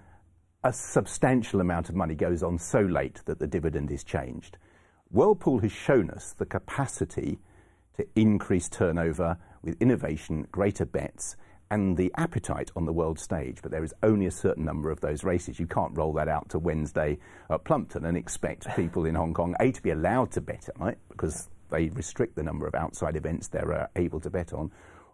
a 0.65 0.73
substantial 0.75 1.63
amount 1.63 1.89
of 1.89 1.95
money 1.95 2.15
goes 2.15 2.43
on 2.43 2.59
so 2.59 2.81
late 2.81 3.23
that 3.25 3.39
the 3.39 3.47
dividend 3.47 3.91
is 3.91 4.05
changed. 4.05 4.59
World 5.11 5.41
Pool 5.41 5.61
has 5.61 5.73
shown 5.73 6.11
us 6.11 6.35
the 6.37 6.45
capacity 6.45 7.39
to 7.97 8.07
increase 8.15 8.69
turnover 8.69 9.39
with 9.63 9.81
innovation, 9.81 10.47
greater 10.53 10.85
bets, 10.85 11.37
and 11.71 11.97
the 11.97 12.13
appetite 12.17 12.71
on 12.77 12.87
the 12.87 12.93
world 12.93 13.19
stage. 13.19 13.59
But 13.63 13.71
there 13.71 13.85
is 13.85 13.95
only 14.03 14.27
a 14.27 14.31
certain 14.31 14.65
number 14.65 14.91
of 14.91 15.01
those 15.01 15.25
races. 15.25 15.59
You 15.59 15.67
can't 15.67 15.97
roll 15.97 16.13
that 16.15 16.29
out 16.29 16.49
to 16.51 16.59
Wednesday 16.59 17.19
at 17.51 17.65
Plumpton 17.65 18.05
and 18.05 18.17
expect 18.17 18.75
people 18.77 19.05
in 19.05 19.15
Hong 19.15 19.35
Kong, 19.35 19.55
A, 19.61 19.71
to 19.71 19.83
be 19.83 19.91
allowed 19.91 20.31
to 20.33 20.41
bet 20.41 20.69
on 20.81 20.89
it, 20.89 20.99
because 21.09 21.49
they 21.71 21.89
restrict 21.91 22.37
the 22.37 22.43
number 22.43 22.67
of 22.67 22.75
outside 22.75 23.17
events 23.17 23.49
they're 23.49 23.73
uh, 23.73 23.87
able 23.97 24.21
to 24.21 24.31
bet 24.31 24.53
on, 24.53 24.71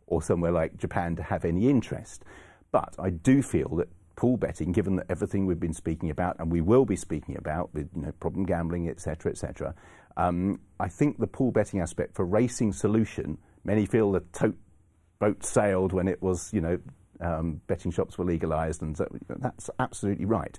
or 0.07 0.23
somewhere 0.23 0.53
like 0.53 0.77
Japan 0.77 1.17
to 1.17 1.23
have 1.23 1.45
any 1.45 1.69
interest. 1.69 2.25
But 2.71 2.95
I 2.99 3.11
do 3.11 3.43
feel 3.43 3.69
that 3.77 3.89
pool 4.17 4.37
betting, 4.37 4.73
given 4.73 4.97
that 4.97 5.07
everything 5.09 5.47
we've 5.47 5.61
been 5.61 5.75
speaking 5.75 6.11
about 6.11 6.37
and 6.39 6.51
we 6.51 6.61
will 6.61 6.85
be 6.85 6.97
speaking 6.97 7.37
about 7.37 7.73
with 7.75 7.89
you 7.95 8.03
know 8.03 8.13
problem 8.21 8.45
gambling, 8.45 8.89
etc., 8.89 9.33
etc., 9.33 9.75
um, 10.17 10.61
I 10.79 10.89
think 10.89 11.19
the 11.19 11.27
pool 11.27 11.51
betting 11.51 11.81
aspect 11.81 12.15
for 12.15 12.25
racing 12.25 12.73
solution 12.73 13.39
Many 13.65 13.87
feel 13.87 14.13
the 14.13 14.21
tote 14.33 14.57
boat 15.19 15.45
sailed 15.45 15.93
when 15.93 16.09
it 16.09 16.23
was, 16.23 16.53
you 16.53 16.61
know, 16.61 16.79
um, 17.21 17.61
betting 17.67 17.91
shops 17.91 18.19
were 18.19 18.25
legalised, 18.25 18.83
and 18.83 18.97
so, 18.97 19.07
that's 19.29 19.71
absolutely 19.79 20.25
right. 20.25 20.59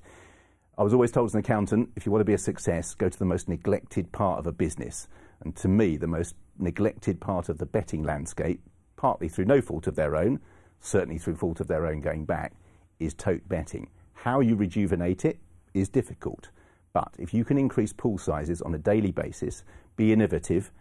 I 0.77 0.83
was 0.83 0.93
always 0.93 1.11
told 1.11 1.29
as 1.29 1.33
an 1.33 1.39
accountant, 1.39 1.89
if 1.95 2.05
you 2.05 2.11
want 2.11 2.21
to 2.21 2.25
be 2.25 2.33
a 2.33 2.37
success, 2.37 2.95
go 2.95 3.07
to 3.07 3.19
the 3.19 3.25
most 3.25 3.47
neglected 3.47 4.11
part 4.11 4.39
of 4.39 4.47
a 4.47 4.51
business. 4.51 5.07
And 5.41 5.55
to 5.57 5.67
me, 5.67 5.95
the 5.95 6.07
most 6.07 6.35
neglected 6.59 7.21
part 7.21 7.47
of 7.49 7.57
the 7.57 7.65
betting 7.65 8.03
landscape, 8.03 8.61
partly 8.97 9.29
through 9.29 9.45
no 9.45 9.61
fault 9.61 9.87
of 9.87 9.95
their 9.95 10.15
own, 10.15 10.39
certainly 10.81 11.17
through 11.17 11.35
fault 11.35 11.59
of 11.59 11.67
their 11.67 11.85
own 11.85 12.01
going 12.01 12.25
back, 12.25 12.53
is 12.99 13.13
tote 13.13 13.47
betting. 13.47 13.89
How 14.13 14.39
you 14.39 14.55
rejuvenate 14.55 15.23
it 15.23 15.39
is 15.73 15.87
difficult. 15.87 16.49
But 16.93 17.13
if 17.19 17.33
you 17.33 17.45
can 17.45 17.57
increase 17.57 17.93
pool 17.93 18.17
sizes 18.17 18.61
on 18.61 18.73
a 18.73 18.79
daily 18.79 19.11
basis, 19.11 19.63
be 19.95 20.11
innovative, 20.11 20.71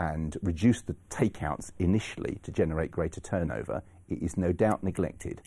and 0.00 0.38
reduce 0.42 0.80
the 0.80 0.96
takeouts 1.10 1.72
initially 1.78 2.38
to 2.42 2.50
generate 2.50 2.90
greater 2.90 3.20
turnover, 3.20 3.82
it 4.08 4.22
is 4.22 4.38
no 4.38 4.50
doubt 4.50 4.82
neglected. 4.82 5.42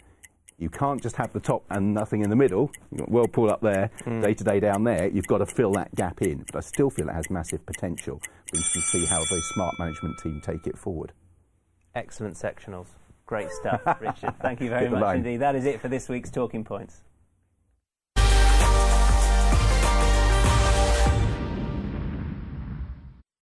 You 0.59 0.69
can't 0.69 1.01
just 1.01 1.15
have 1.15 1.33
the 1.33 1.39
top 1.39 1.65
and 1.71 1.95
nothing 1.95 2.21
in 2.21 2.29
the 2.29 2.35
middle. 2.35 2.71
You've 2.91 2.99
got 2.99 3.11
World 3.11 3.33
Pool 3.33 3.49
up 3.49 3.61
there, 3.61 3.89
hmm. 4.05 4.21
day 4.21 4.35
to 4.35 4.43
day 4.43 4.59
down 4.59 4.83
there. 4.83 5.07
You've 5.07 5.25
got 5.25 5.39
to 5.39 5.47
fill 5.47 5.71
that 5.73 5.93
gap 5.95 6.21
in. 6.21 6.45
But 6.51 6.57
I 6.57 6.67
still 6.67 6.91
feel 6.91 7.09
it 7.09 7.13
has 7.13 7.31
massive 7.31 7.65
potential. 7.65 8.21
We 8.53 8.59
can 8.71 8.81
see 8.83 9.05
how 9.07 9.23
a 9.23 9.25
very 9.25 9.41
smart 9.41 9.73
management 9.79 10.19
team 10.21 10.39
take 10.45 10.67
it 10.67 10.77
forward. 10.77 11.13
Excellent 11.95 12.35
sectionals. 12.35 12.89
Great 13.25 13.49
stuff, 13.49 13.81
Richard. 13.99 14.35
Thank 14.39 14.61
you 14.61 14.69
very 14.69 14.85
the 14.85 14.91
much 14.91 15.01
line. 15.01 15.17
indeed. 15.17 15.37
That 15.37 15.55
is 15.55 15.65
it 15.65 15.81
for 15.81 15.87
this 15.87 16.07
week's 16.07 16.29
Talking 16.29 16.63
Points. 16.63 17.01